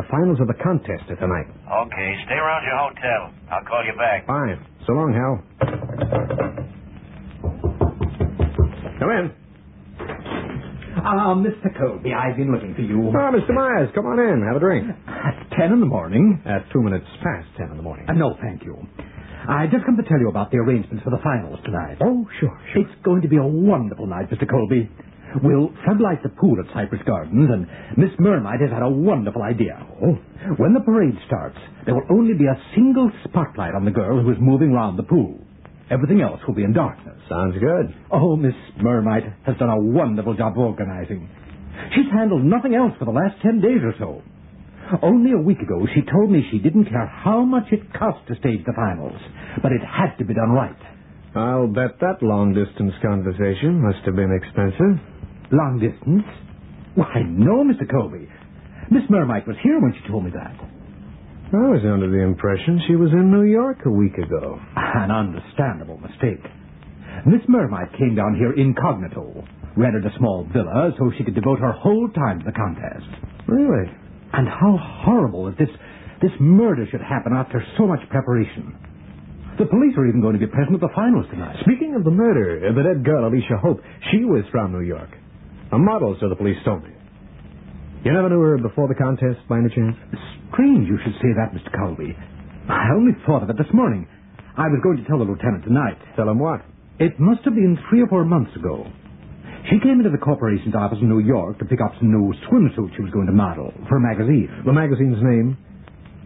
The 0.00 0.08
finals 0.08 0.40
of 0.40 0.48
the 0.48 0.56
contest 0.64 1.04
are 1.12 1.20
tonight. 1.20 1.52
Okay, 1.92 2.08
stay 2.24 2.40
around 2.40 2.64
your 2.64 2.78
hotel. 2.80 3.20
I'll 3.52 3.68
call 3.68 3.84
you 3.84 3.92
back. 4.00 4.24
Fine. 4.24 4.64
So 4.88 4.96
long, 4.96 5.12
Hal. 5.12 6.64
Come 8.98 9.10
in. 9.10 9.32
Ah, 10.98 11.34
Mr. 11.34 11.70
Colby, 11.78 12.12
I've 12.12 12.36
been 12.36 12.50
looking 12.52 12.74
for 12.74 12.82
you. 12.82 13.08
Oh, 13.08 13.30
Mr. 13.30 13.54
Myers, 13.54 13.88
come 13.94 14.06
on 14.06 14.18
in. 14.18 14.42
Have 14.46 14.56
a 14.56 14.60
drink. 14.60 14.90
At 15.06 15.46
ten 15.56 15.72
in 15.72 15.80
the 15.80 15.86
morning? 15.86 16.42
At 16.44 16.66
two 16.72 16.82
minutes 16.82 17.06
past 17.22 17.46
ten 17.56 17.70
in 17.70 17.76
the 17.76 17.82
morning. 17.82 18.06
Uh, 18.08 18.14
no, 18.14 18.34
thank 18.42 18.64
you. 18.64 18.76
I 19.48 19.66
just 19.70 19.86
come 19.86 19.96
to 19.96 20.02
tell 20.02 20.18
you 20.18 20.28
about 20.28 20.50
the 20.50 20.58
arrangements 20.58 21.04
for 21.04 21.10
the 21.10 21.22
finals 21.22 21.58
tonight. 21.64 21.98
Oh, 22.02 22.26
sure, 22.40 22.60
sure. 22.72 22.82
It's 22.82 22.90
going 23.04 23.22
to 23.22 23.28
be 23.28 23.36
a 23.36 23.46
wonderful 23.46 24.06
night, 24.06 24.28
Mr. 24.30 24.48
Colby. 24.50 24.90
We'll 25.42 25.70
floodlight 25.84 26.22
the 26.22 26.30
pool 26.30 26.56
at 26.58 26.66
Cypress 26.74 27.02
Gardens, 27.06 27.48
and 27.52 27.66
Miss 27.96 28.10
Mermite 28.18 28.60
has 28.62 28.70
had 28.70 28.82
a 28.82 28.88
wonderful 28.88 29.42
idea. 29.42 29.78
Oh. 30.02 30.18
When 30.56 30.72
the 30.74 30.80
parade 30.80 31.14
starts, 31.26 31.58
there 31.86 31.94
will 31.94 32.06
only 32.10 32.34
be 32.34 32.46
a 32.46 32.56
single 32.74 33.10
spotlight 33.28 33.74
on 33.74 33.84
the 33.84 33.90
girl 33.90 34.22
who 34.22 34.30
is 34.32 34.38
moving 34.40 34.72
round 34.72 34.98
the 34.98 35.02
pool. 35.04 35.38
Everything 35.90 36.20
else 36.20 36.40
will 36.46 36.54
be 36.54 36.64
in 36.64 36.72
darkness. 36.72 37.16
Sounds 37.28 37.54
good. 37.58 37.94
Oh, 38.10 38.36
Miss 38.36 38.54
Mermite 38.80 39.32
has 39.46 39.56
done 39.56 39.70
a 39.70 39.80
wonderful 39.80 40.34
job 40.34 40.56
organizing. 40.58 41.28
She's 41.94 42.10
handled 42.12 42.44
nothing 42.44 42.74
else 42.74 42.92
for 42.98 43.04
the 43.06 43.10
last 43.10 43.40
ten 43.42 43.60
days 43.60 43.80
or 43.82 43.94
so. 43.98 44.22
Only 45.02 45.32
a 45.32 45.38
week 45.38 45.60
ago, 45.60 45.86
she 45.94 46.02
told 46.02 46.30
me 46.30 46.46
she 46.50 46.58
didn't 46.58 46.86
care 46.86 47.06
how 47.06 47.44
much 47.44 47.72
it 47.72 47.92
cost 47.92 48.26
to 48.28 48.36
stage 48.36 48.64
the 48.64 48.72
finals, 48.74 49.20
but 49.62 49.72
it 49.72 49.82
had 49.84 50.16
to 50.18 50.24
be 50.24 50.34
done 50.34 50.50
right. 50.50 50.76
I'll 51.34 51.68
bet 51.68 52.00
that 52.00 52.22
long 52.22 52.54
distance 52.54 52.94
conversation 53.02 53.82
must 53.82 54.04
have 54.06 54.16
been 54.16 54.32
expensive. 54.32 55.00
Long 55.52 55.78
distance? 55.78 56.24
Why, 56.94 57.22
no, 57.28 57.64
Mr. 57.64 57.88
Colby. 57.88 58.28
Miss 58.90 59.04
Mermite 59.10 59.46
was 59.46 59.56
here 59.62 59.78
when 59.80 59.92
she 59.92 60.08
told 60.08 60.24
me 60.24 60.30
that. 60.32 60.56
I 61.48 61.64
was 61.64 61.80
under 61.80 62.12
the 62.12 62.20
impression 62.20 62.76
she 62.84 62.92
was 63.00 63.08
in 63.08 63.32
New 63.32 63.48
York 63.48 63.80
a 63.88 63.90
week 63.90 64.20
ago. 64.20 64.60
An 64.76 65.08
understandable 65.08 65.96
mistake. 65.96 66.44
Miss 67.24 67.40
Mermite 67.48 67.96
came 67.96 68.12
down 68.12 68.36
here 68.36 68.52
incognito, 68.52 69.48
rented 69.72 70.04
a 70.04 70.12
small 70.20 70.44
villa 70.52 70.92
so 71.00 71.08
she 71.16 71.24
could 71.24 71.34
devote 71.34 71.58
her 71.58 71.72
whole 71.72 72.04
time 72.12 72.40
to 72.40 72.44
the 72.44 72.52
contest. 72.52 73.08
Really? 73.48 73.88
And 74.36 74.44
how 74.44 74.76
horrible 74.76 75.48
that 75.48 75.56
this, 75.56 75.72
this 76.20 76.36
murder 76.38 76.84
should 76.90 77.00
happen 77.00 77.32
after 77.32 77.64
so 77.80 77.86
much 77.88 78.04
preparation. 78.10 78.76
The 79.56 79.72
police 79.72 79.96
are 79.96 80.04
even 80.04 80.20
going 80.20 80.36
to 80.36 80.44
be 80.44 80.52
present 80.52 80.76
at 80.76 80.84
the 80.84 80.92
finals 80.94 81.24
tonight. 81.32 81.64
Speaking 81.64 81.96
of 81.96 82.04
the 82.04 82.12
murder, 82.12 82.60
uh, 82.60 82.76
the 82.76 82.84
dead 82.84 83.00
girl, 83.08 83.24
Alicia 83.24 83.56
Hope, 83.56 83.80
she 84.12 84.20
was 84.20 84.44
from 84.52 84.76
New 84.76 84.84
York. 84.84 85.08
A 85.72 85.78
model, 85.78 86.14
so 86.20 86.28
the 86.28 86.36
police 86.36 86.60
told 86.62 86.84
me. 86.84 86.92
You 88.04 88.12
never 88.12 88.28
knew 88.28 88.40
her 88.40 88.58
before 88.58 88.86
the 88.86 88.94
contest, 88.94 89.40
by 89.48 89.64
any 89.64 89.72
chance? 89.74 89.96
Strange 90.52 90.88
you 90.88 90.98
should 91.04 91.14
say 91.20 91.32
that, 91.36 91.52
Mr. 91.54 91.70
Colby. 91.76 92.16
I 92.68 92.90
only 92.94 93.12
thought 93.26 93.42
of 93.42 93.50
it 93.50 93.56
this 93.58 93.72
morning. 93.72 94.08
I 94.56 94.66
was 94.68 94.80
going 94.82 94.98
to 94.98 95.04
tell 95.04 95.18
the 95.18 95.24
lieutenant 95.24 95.64
tonight. 95.64 95.96
Tell 96.16 96.28
him 96.28 96.38
what? 96.38 96.62
It 96.98 97.18
must 97.20 97.44
have 97.44 97.54
been 97.54 97.78
three 97.88 98.02
or 98.02 98.08
four 98.08 98.24
months 98.24 98.54
ago. 98.56 98.86
She 99.70 99.78
came 99.80 100.00
into 100.00 100.10
the 100.10 100.18
corporation's 100.18 100.74
office 100.74 100.98
in 101.00 101.08
New 101.08 101.20
York 101.20 101.58
to 101.58 101.64
pick 101.64 101.80
up 101.80 101.92
some 101.98 102.10
new 102.10 102.32
swimsuits 102.48 102.96
she 102.96 103.02
was 103.02 103.12
going 103.12 103.26
to 103.26 103.32
model 103.32 103.72
for 103.88 103.96
a 103.96 104.00
magazine. 104.00 104.48
The 104.64 104.72
magazine's 104.72 105.22
name? 105.22 105.56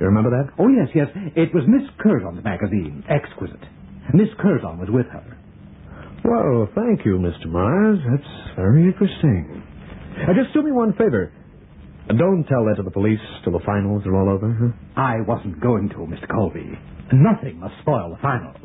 You 0.00 0.06
remember 0.06 0.30
that? 0.30 0.52
Oh, 0.58 0.68
yes, 0.68 0.88
yes. 0.94 1.08
It 1.36 1.52
was 1.54 1.64
Miss 1.68 1.82
Curzon's 2.00 2.42
magazine, 2.44 3.04
Exquisite. 3.08 3.60
Miss 4.14 4.28
Curzon 4.40 4.78
was 4.78 4.88
with 4.90 5.06
her. 5.12 5.24
Well, 6.24 6.68
thank 6.74 7.04
you, 7.04 7.18
Mr. 7.18 7.46
Myers. 7.46 7.98
That's 8.08 8.56
very 8.56 8.86
interesting. 8.86 9.62
Uh, 10.22 10.32
just 10.34 10.54
do 10.54 10.62
me 10.62 10.72
one 10.72 10.92
favor. 10.94 11.32
Uh, 12.08 12.14
Don't 12.14 12.44
tell 12.44 12.64
that 12.66 12.76
to 12.76 12.82
the 12.82 12.90
police 12.90 13.20
till 13.44 13.52
the 13.52 13.64
finals 13.64 14.02
are 14.06 14.16
all 14.16 14.28
over. 14.28 14.52
Huh? 14.52 15.00
I 15.00 15.20
wasn't 15.20 15.60
going 15.60 15.88
to, 15.90 15.96
Mr. 15.96 16.28
Colby. 16.30 16.78
Nothing 17.12 17.60
must 17.60 17.74
spoil 17.80 18.10
the 18.10 18.20
finals. 18.22 18.58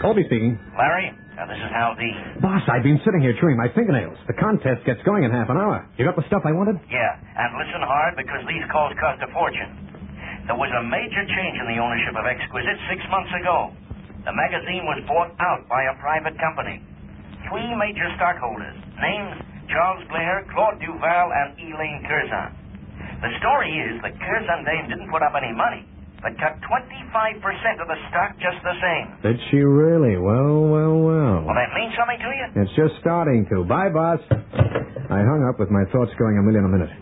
Colby 0.00 0.22
speaking. 0.30 0.54
Larry, 0.78 1.10
uh, 1.10 1.46
this 1.50 1.58
is 1.58 1.70
Hal 1.74 1.98
Dean. 1.98 2.14
Boss, 2.40 2.62
I've 2.70 2.86
been 2.86 3.00
sitting 3.04 3.20
here 3.20 3.34
chewing 3.40 3.56
my 3.58 3.66
fingernails. 3.74 4.16
The 4.30 4.34
contest 4.38 4.86
gets 4.86 5.02
going 5.02 5.24
in 5.26 5.30
half 5.34 5.50
an 5.50 5.58
hour. 5.58 5.82
You 5.98 6.06
got 6.06 6.14
the 6.14 6.22
stuff 6.30 6.42
I 6.46 6.52
wanted? 6.54 6.78
Yeah, 6.86 7.18
and 7.18 7.50
listen 7.58 7.82
hard 7.82 8.14
because 8.14 8.46
these 8.46 8.62
calls 8.70 8.94
cost 9.02 9.18
a 9.26 9.30
fortune. 9.34 9.87
There 10.48 10.56
was 10.56 10.72
a 10.72 10.84
major 10.88 11.24
change 11.28 11.56
in 11.60 11.66
the 11.68 11.78
ownership 11.78 12.16
of 12.16 12.24
Exquisite 12.24 12.80
six 12.88 13.04
months 13.12 13.28
ago. 13.36 13.68
The 14.24 14.32
magazine 14.32 14.88
was 14.88 15.04
bought 15.04 15.36
out 15.44 15.68
by 15.68 15.84
a 15.86 15.94
private 16.00 16.40
company. 16.40 16.80
Three 17.52 17.68
major 17.76 18.08
stockholders. 18.16 18.76
Names 18.96 19.44
Charles 19.68 20.00
Blair, 20.08 20.48
Claude 20.56 20.80
Duval, 20.80 21.28
and 21.36 21.52
Elaine 21.60 22.00
Curzon. 22.08 22.48
The 23.20 23.32
story 23.44 23.68
is 23.76 24.00
that 24.00 24.16
Curzon 24.16 24.64
Dame 24.64 24.88
didn't 24.88 25.12
put 25.12 25.20
up 25.20 25.36
any 25.36 25.52
money, 25.52 25.84
but 26.24 26.32
cut 26.40 26.56
25% 26.64 27.84
of 27.84 27.86
the 27.86 27.98
stock 28.08 28.32
just 28.40 28.56
the 28.64 28.76
same. 28.80 29.06
Did 29.20 29.38
she 29.52 29.60
really? 29.60 30.16
Well, 30.16 30.64
well, 30.64 30.96
well. 30.96 31.36
Well, 31.44 31.56
that 31.60 31.76
means 31.76 31.92
something 31.92 32.20
to 32.24 32.30
you? 32.32 32.46
It's 32.64 32.72
just 32.72 32.96
starting 33.04 33.44
to. 33.52 33.68
Bye, 33.68 33.92
boss. 33.92 34.20
I 35.12 35.20
hung 35.24 35.44
up 35.44 35.60
with 35.60 35.68
my 35.68 35.84
thoughts 35.92 36.12
going 36.16 36.40
a 36.40 36.42
million 36.42 36.64
a 36.64 36.72
minute. 36.72 36.92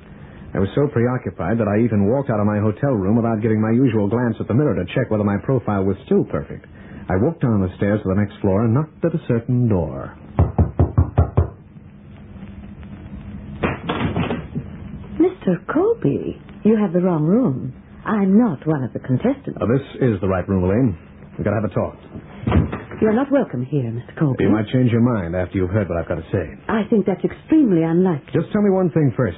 I 0.56 0.58
was 0.58 0.72
so 0.72 0.88
preoccupied 0.88 1.60
that 1.60 1.68
I 1.68 1.84
even 1.84 2.08
walked 2.08 2.32
out 2.32 2.40
of 2.40 2.48
my 2.48 2.56
hotel 2.56 2.96
room 2.96 3.20
without 3.20 3.44
giving 3.44 3.60
my 3.60 3.76
usual 3.76 4.08
glance 4.08 4.40
at 4.40 4.48
the 4.48 4.56
mirror 4.56 4.72
to 4.72 4.88
check 4.96 5.12
whether 5.12 5.22
my 5.22 5.36
profile 5.44 5.84
was 5.84 6.00
still 6.08 6.24
perfect. 6.24 6.64
I 7.12 7.20
walked 7.20 7.44
down 7.44 7.60
the 7.60 7.68
stairs 7.76 8.00
to 8.00 8.08
the 8.08 8.16
next 8.16 8.40
floor 8.40 8.64
and 8.64 8.72
knocked 8.72 9.04
at 9.04 9.12
a 9.12 9.20
certain 9.28 9.68
door. 9.68 10.16
Mr. 15.20 15.60
Colby, 15.68 16.40
you 16.64 16.80
have 16.80 16.96
the 16.96 17.04
wrong 17.04 17.28
room. 17.28 17.76
I'm 18.06 18.40
not 18.40 18.66
one 18.66 18.82
of 18.82 18.94
the 18.94 19.00
contestants. 19.04 19.60
Uh, 19.60 19.68
this 19.68 19.84
is 20.00 20.16
the 20.24 20.28
right 20.28 20.48
room, 20.48 20.64
Elaine. 20.64 20.96
We've 21.36 21.44
got 21.44 21.52
to 21.52 21.60
have 21.60 21.68
a 21.68 21.74
talk. 21.76 22.00
You're 23.04 23.12
not 23.12 23.30
welcome 23.30 23.60
here, 23.60 23.92
Mr. 23.92 24.18
Colby. 24.18 24.44
You 24.44 24.56
might 24.56 24.72
change 24.72 24.90
your 24.90 25.04
mind 25.04 25.36
after 25.36 25.58
you've 25.58 25.68
heard 25.68 25.86
what 25.86 26.00
I've 26.00 26.08
got 26.08 26.16
to 26.16 26.28
say. 26.32 26.48
I 26.66 26.88
think 26.88 27.04
that's 27.04 27.20
extremely 27.20 27.84
unlikely. 27.84 28.32
Just 28.32 28.50
tell 28.56 28.62
me 28.62 28.70
one 28.72 28.88
thing 28.90 29.12
first. 29.14 29.36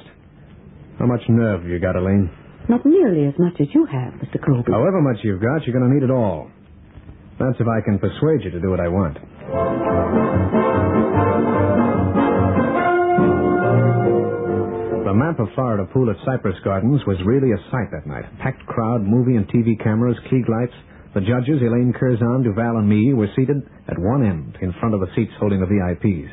How 0.99 1.05
much 1.05 1.21
nerve 1.29 1.61
have 1.61 1.69
you 1.69 1.79
got, 1.79 1.95
Elaine? 1.95 2.29
Not 2.67 2.85
nearly 2.85 3.25
as 3.25 3.33
much 3.39 3.55
as 3.61 3.67
you 3.73 3.85
have, 3.85 4.13
Mr. 4.19 4.35
Colby. 4.45 4.69
However 4.69 5.01
much 5.01 5.23
you've 5.23 5.41
got, 5.41 5.65
you're 5.65 5.71
going 5.71 5.89
to 5.89 5.95
need 5.95 6.03
it 6.03 6.11
all. 6.11 6.51
That's 7.39 7.55
if 7.57 7.67
I 7.67 7.79
can 7.79 7.99
persuade 7.99 8.43
you 8.43 8.51
to 8.51 8.59
do 8.59 8.69
what 8.69 8.81
I 8.81 8.89
want. 8.89 9.17
The 15.07 15.13
map 15.15 15.39
of 15.39 15.47
Florida 15.55 15.87
Pool 15.91 16.09
at 16.09 16.17
Cypress 16.25 16.59
Gardens 16.65 17.01
was 17.07 17.17
really 17.25 17.53
a 17.53 17.71
sight 17.71 17.89
that 17.95 18.05
night. 18.05 18.25
A 18.25 18.43
Packed 18.43 18.65
crowd, 18.67 19.01
movie 19.01 19.37
and 19.37 19.47
TV 19.47 19.81
cameras, 19.81 20.17
Klieg 20.29 20.49
lights. 20.49 20.75
The 21.15 21.21
judges, 21.21 21.61
Elaine 21.63 21.93
Curzon, 21.97 22.43
Duval, 22.43 22.77
and 22.77 22.89
me, 22.89 23.13
were 23.13 23.31
seated 23.37 23.63
at 23.87 23.97
one 23.97 24.27
end, 24.27 24.57
in 24.61 24.73
front 24.81 24.93
of 24.93 24.99
the 24.99 25.07
seats 25.15 25.31
holding 25.39 25.61
the 25.61 25.65
VIPs. 25.65 26.29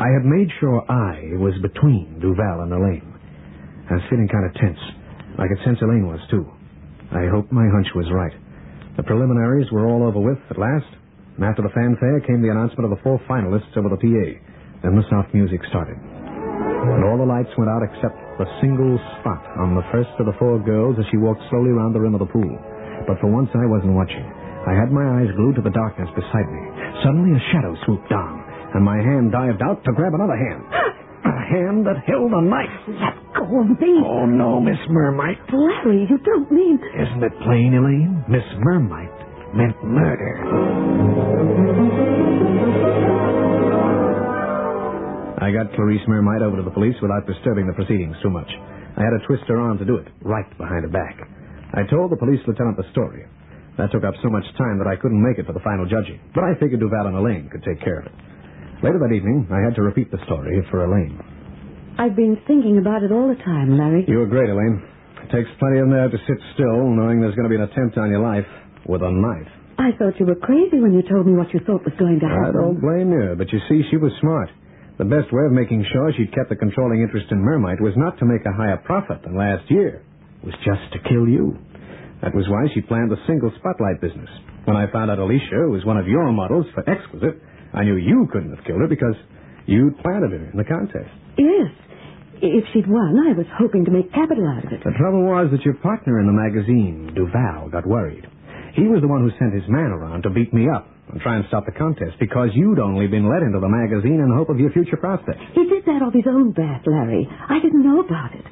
I 0.00 0.08
had 0.16 0.24
made 0.24 0.48
sure 0.58 0.80
I 0.90 1.36
was 1.36 1.54
between 1.60 2.18
Duval 2.20 2.62
and 2.62 2.72
Elaine. 2.72 3.17
I 3.88 3.96
was 3.96 4.04
feeling 4.12 4.28
kind 4.28 4.44
of 4.44 4.52
tense. 4.60 4.82
I 5.40 5.48
could 5.48 5.64
sense 5.64 5.80
Elaine 5.80 6.04
was, 6.04 6.20
too. 6.28 6.44
I 7.08 7.24
hoped 7.32 7.48
my 7.48 7.64
hunch 7.72 7.88
was 7.96 8.04
right. 8.12 8.36
The 9.00 9.06
preliminaries 9.06 9.70
were 9.72 9.88
all 9.88 10.04
over 10.04 10.20
with 10.20 10.36
at 10.50 10.60
last, 10.60 10.90
and 11.38 11.46
after 11.46 11.62
the 11.62 11.72
fanfare 11.72 12.20
came 12.26 12.42
the 12.42 12.50
announcement 12.52 12.84
of 12.84 12.92
the 12.92 13.00
four 13.00 13.16
finalists 13.24 13.72
over 13.78 13.88
the 13.88 13.96
PA. 13.96 14.26
Then 14.82 14.98
the 14.98 15.06
soft 15.08 15.32
music 15.32 15.62
started. 15.72 15.96
And 15.96 17.06
all 17.06 17.16
the 17.16 17.24
lights 17.24 17.54
went 17.56 17.70
out 17.70 17.86
except 17.86 18.18
the 18.36 18.50
single 18.60 18.98
spot 19.18 19.40
on 19.56 19.72
the 19.72 19.86
first 19.90 20.12
of 20.20 20.26
the 20.26 20.36
four 20.36 20.60
girls 20.60 20.98
as 20.98 21.06
she 21.10 21.16
walked 21.16 21.42
slowly 21.48 21.72
round 21.72 21.94
the 21.94 22.02
rim 22.02 22.14
of 22.14 22.20
the 22.20 22.28
pool. 22.30 22.54
But 23.06 23.22
for 23.22 23.30
once 23.30 23.48
I 23.54 23.64
wasn't 23.64 23.96
watching. 23.96 24.26
I 24.68 24.76
had 24.76 24.92
my 24.92 25.22
eyes 25.22 25.32
glued 25.32 25.56
to 25.56 25.64
the 25.64 25.72
darkness 25.72 26.10
beside 26.12 26.48
me. 26.50 26.62
Suddenly 27.06 27.32
a 27.38 27.42
shadow 27.54 27.72
swooped 27.86 28.10
down, 28.10 28.42
and 28.74 28.84
my 28.84 28.98
hand 28.98 29.32
dived 29.32 29.62
out 29.62 29.80
to 29.86 29.96
grab 29.96 30.12
another 30.12 30.36
hand. 30.36 30.62
a 31.24 31.38
hand 31.48 31.86
that 31.86 32.04
held 32.04 32.34
a 32.34 32.42
knife. 32.42 33.27
Let 33.48 33.64
go 33.64 33.72
of 33.72 33.80
me. 33.80 33.94
Oh, 34.04 34.26
no, 34.26 34.60
Miss 34.60 34.76
Mermite. 34.90 35.40
Larry, 35.52 36.06
you 36.08 36.18
don't 36.18 36.52
mean... 36.52 36.78
Isn't 36.92 37.24
it 37.24 37.32
plain, 37.44 37.72
Elaine? 37.72 38.24
Miss 38.28 38.44
Mermite 38.60 39.56
meant 39.56 39.76
murder. 39.84 40.36
I 45.40 45.48
got 45.50 45.72
Clarice 45.72 46.04
Mermite 46.08 46.42
over 46.42 46.56
to 46.58 46.62
the 46.62 46.70
police 46.70 46.96
without 47.00 47.26
disturbing 47.26 47.66
the 47.66 47.72
proceedings 47.72 48.16
too 48.22 48.28
much. 48.28 48.48
I 48.96 49.00
had 49.00 49.16
to 49.16 49.26
twist 49.26 49.44
her 49.48 49.56
arm 49.56 49.78
to 49.78 49.86
do 49.86 49.96
it, 49.96 50.08
right 50.20 50.48
behind 50.58 50.84
her 50.84 50.92
back. 50.92 51.16
I 51.72 51.88
told 51.88 52.12
the 52.12 52.20
police 52.20 52.40
lieutenant 52.46 52.76
the 52.76 52.90
story. 52.92 53.24
That 53.78 53.92
took 53.92 54.04
up 54.04 54.14
so 54.22 54.28
much 54.28 54.44
time 54.58 54.76
that 54.76 54.90
I 54.90 55.00
couldn't 55.00 55.22
make 55.22 55.38
it 55.38 55.46
for 55.46 55.54
the 55.54 55.64
final 55.64 55.86
judging, 55.86 56.20
but 56.34 56.44
I 56.44 56.52
figured 56.60 56.80
Duval 56.80 57.06
and 57.06 57.16
Elaine 57.16 57.48
could 57.48 57.64
take 57.64 57.80
care 57.80 58.00
of 58.00 58.06
it. 58.06 58.16
Later 58.82 58.98
that 59.00 59.14
evening, 59.14 59.48
I 59.48 59.64
had 59.64 59.74
to 59.76 59.82
repeat 59.82 60.10
the 60.10 60.20
story 60.26 60.60
for 60.70 60.84
Elaine. 60.84 61.37
I've 61.98 62.14
been 62.14 62.38
thinking 62.46 62.78
about 62.78 63.02
it 63.02 63.10
all 63.10 63.26
the 63.26 63.40
time, 63.42 63.76
Larry. 63.76 64.04
You 64.06 64.18
were 64.22 64.30
great, 64.30 64.48
Elaine. 64.48 64.78
It 65.26 65.34
takes 65.34 65.50
plenty 65.58 65.82
of 65.82 65.88
nerve 65.90 66.12
to 66.14 66.18
sit 66.30 66.38
still, 66.54 66.86
knowing 66.94 67.20
there's 67.20 67.34
going 67.34 67.50
to 67.50 67.52
be 67.52 67.58
an 67.58 67.66
attempt 67.66 67.98
on 67.98 68.08
your 68.08 68.22
life 68.22 68.46
with 68.86 69.02
a 69.02 69.10
knife. 69.10 69.50
I 69.78 69.90
thought 69.98 70.14
you 70.18 70.26
were 70.26 70.38
crazy 70.38 70.78
when 70.78 70.94
you 70.94 71.02
told 71.02 71.26
me 71.26 71.34
what 71.34 71.52
you 71.52 71.60
thought 71.66 71.82
was 71.82 71.94
going 71.98 72.18
to 72.22 72.26
happen. 72.30 72.54
I 72.54 72.62
don't 72.62 72.80
blame 72.80 73.10
you, 73.10 73.34
but 73.36 73.50
you 73.52 73.58
see, 73.68 73.82
she 73.90 73.98
was 73.98 74.14
smart. 74.22 74.50
The 74.98 75.06
best 75.06 75.30
way 75.30 75.46
of 75.46 75.52
making 75.52 75.86
sure 75.92 76.10
she'd 76.14 76.34
kept 76.34 76.50
the 76.50 76.56
controlling 76.58 77.02
interest 77.02 77.26
in 77.30 77.38
Mermite 77.38 77.80
was 77.82 77.94
not 77.94 78.18
to 78.18 78.26
make 78.26 78.42
a 78.46 78.54
higher 78.54 78.78
profit 78.82 79.22
than 79.22 79.38
last 79.38 79.70
year. 79.70 80.02
It 80.42 80.46
was 80.46 80.58
just 80.62 80.86
to 80.94 81.08
kill 81.10 81.26
you. 81.26 81.58
That 82.22 82.34
was 82.34 82.46
why 82.50 82.66
she 82.74 82.80
planned 82.82 83.10
the 83.10 83.22
single 83.26 83.50
spotlight 83.58 84.00
business. 84.00 84.30
When 84.66 84.76
I 84.76 84.90
found 84.90 85.10
out 85.10 85.18
Alicia 85.18 85.70
was 85.70 85.86
one 85.86 85.96
of 85.98 86.06
your 86.06 86.30
models 86.32 86.66
for 86.74 86.82
Exquisite, 86.90 87.38
I 87.74 87.84
knew 87.84 87.94
you 87.94 88.26
couldn't 88.32 88.54
have 88.54 88.64
killed 88.66 88.82
her 88.82 88.88
because 88.90 89.14
you'd 89.66 89.98
planted 89.98 90.30
her 90.34 90.50
in 90.50 90.58
the 90.58 90.66
contest. 90.66 91.10
Yes. 91.38 91.70
If 92.40 92.64
she'd 92.72 92.86
won, 92.86 93.18
I 93.18 93.32
was 93.36 93.46
hoping 93.58 93.84
to 93.84 93.90
make 93.90 94.12
capital 94.12 94.46
out 94.46 94.64
of 94.64 94.72
it. 94.72 94.80
The 94.84 94.94
trouble 94.98 95.24
was 95.26 95.50
that 95.50 95.64
your 95.64 95.74
partner 95.74 96.20
in 96.20 96.26
the 96.26 96.32
magazine, 96.32 97.12
Duval, 97.14 97.68
got 97.70 97.86
worried. 97.86 98.26
He 98.74 98.86
was 98.86 99.00
the 99.00 99.08
one 99.08 99.22
who 99.22 99.30
sent 99.38 99.54
his 99.54 99.68
man 99.68 99.90
around 99.90 100.22
to 100.22 100.30
beat 100.30 100.54
me 100.54 100.68
up 100.70 100.86
and 101.10 101.20
try 101.20 101.36
and 101.36 101.44
stop 101.48 101.66
the 101.66 101.72
contest 101.72 102.14
because 102.20 102.50
you'd 102.54 102.78
only 102.78 103.06
been 103.08 103.28
let 103.28 103.42
into 103.42 103.58
the 103.58 103.68
magazine 103.68 104.20
in 104.20 104.30
hope 104.30 104.50
of 104.50 104.60
your 104.60 104.70
future 104.70 104.96
prospects. 104.96 105.40
He 105.54 105.64
did 105.66 105.84
that 105.86 106.02
off 106.02 106.12
his 106.14 106.28
own 106.28 106.52
bat, 106.52 106.82
Larry. 106.86 107.26
I 107.48 107.58
didn't 107.60 107.82
know 107.82 108.00
about 108.00 108.34
it. 108.34 108.44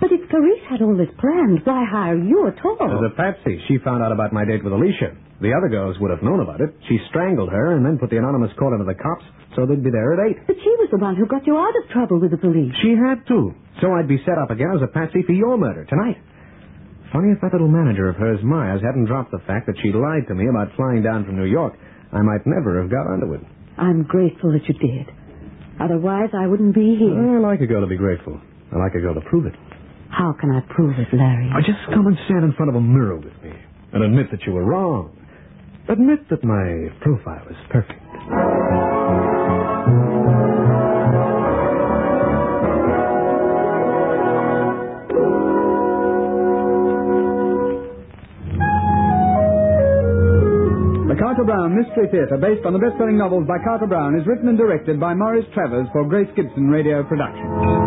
But 0.00 0.12
if 0.12 0.28
Clarice 0.30 0.64
had 0.68 0.80
all 0.80 0.96
this 0.96 1.12
planned, 1.20 1.60
why 1.64 1.84
hire 1.84 2.16
you 2.16 2.48
at 2.48 2.56
all? 2.64 2.80
As 2.80 3.04
a 3.04 3.14
patsy, 3.14 3.60
she 3.68 3.76
found 3.84 4.02
out 4.02 4.12
about 4.12 4.32
my 4.32 4.44
date 4.44 4.64
with 4.64 4.72
Alicia. 4.72 5.12
The 5.40 5.52
other 5.52 5.68
girls 5.68 5.96
would 6.00 6.10
have 6.10 6.22
known 6.22 6.40
about 6.40 6.60
it. 6.60 6.72
She 6.88 6.98
strangled 7.08 7.50
her 7.50 7.76
and 7.76 7.84
then 7.84 7.98
put 7.98 8.08
the 8.08 8.16
anonymous 8.16 8.52
call 8.58 8.72
into 8.72 8.84
the 8.84 8.96
cops 8.96 9.24
so 9.56 9.66
they'd 9.66 9.84
be 9.84 9.90
there 9.90 10.12
at 10.16 10.36
8. 10.40 10.46
But 10.46 10.56
she 10.62 10.72
was 10.80 10.88
the 10.90 10.98
one 10.98 11.16
who 11.16 11.26
got 11.26 11.46
you 11.46 11.56
out 11.56 11.76
of 11.76 11.90
trouble 11.90 12.20
with 12.20 12.30
the 12.30 12.40
police. 12.40 12.72
She 12.82 12.96
had 12.96 13.26
to. 13.28 13.52
So 13.80 13.92
I'd 13.92 14.08
be 14.08 14.22
set 14.24 14.38
up 14.38 14.50
again 14.50 14.72
as 14.74 14.82
a 14.82 14.86
patsy 14.86 15.22
for 15.26 15.32
your 15.32 15.56
murder 15.56 15.84
tonight. 15.84 16.16
Funny 17.12 17.32
if 17.32 17.40
that 17.40 17.52
little 17.52 17.68
manager 17.68 18.08
of 18.08 18.16
hers, 18.16 18.38
Myers, 18.44 18.80
hadn't 18.84 19.06
dropped 19.06 19.32
the 19.32 19.42
fact 19.46 19.66
that 19.66 19.76
she 19.82 19.92
lied 19.92 20.28
to 20.28 20.34
me 20.34 20.46
about 20.48 20.72
flying 20.76 21.02
down 21.02 21.24
from 21.24 21.36
New 21.36 21.48
York. 21.50 21.74
I 22.12 22.22
might 22.22 22.46
never 22.46 22.80
have 22.80 22.90
got 22.90 23.06
onto 23.10 23.34
it. 23.34 23.40
I'm 23.76 24.04
grateful 24.04 24.52
that 24.52 24.68
you 24.68 24.74
did. 24.78 25.12
Otherwise, 25.80 26.30
I 26.36 26.46
wouldn't 26.46 26.74
be 26.74 26.96
here. 26.96 27.36
I 27.36 27.40
like 27.40 27.60
a 27.60 27.66
girl 27.66 27.80
to 27.80 27.86
be 27.88 27.96
grateful. 27.96 28.40
I 28.72 28.78
like 28.78 28.94
a 28.94 29.00
girl 29.00 29.14
to 29.14 29.20
prove 29.22 29.46
it. 29.46 29.54
How 30.20 30.36
can 30.38 30.50
I 30.50 30.60
prove 30.68 30.98
it, 30.98 31.08
Larry? 31.16 31.48
Or 31.54 31.62
just 31.62 31.80
come 31.94 32.06
and 32.06 32.14
stand 32.26 32.44
in 32.44 32.52
front 32.52 32.68
of 32.68 32.74
a 32.76 32.80
mirror 32.80 33.16
with 33.16 33.32
me 33.42 33.56
and 33.94 34.04
admit 34.04 34.26
that 34.30 34.42
you 34.46 34.52
were 34.52 34.64
wrong. 34.64 35.16
Admit 35.88 36.28
that 36.28 36.44
my 36.44 36.92
profile 37.00 37.46
is 37.48 37.56
perfect. 37.70 37.96
The 51.08 51.16
Carter 51.18 51.44
Brown 51.44 51.74
Mystery 51.74 52.08
Theater, 52.12 52.36
based 52.36 52.66
on 52.66 52.74
the 52.74 52.78
best-selling 52.78 53.16
novels 53.16 53.48
by 53.48 53.56
Carter 53.64 53.86
Brown, 53.86 54.14
is 54.20 54.26
written 54.26 54.48
and 54.48 54.58
directed 54.58 55.00
by 55.00 55.14
Morris 55.14 55.46
Travers 55.54 55.88
for 55.92 56.04
Grace 56.04 56.28
Gibson 56.36 56.68
Radio 56.68 57.02
Productions. 57.02 57.79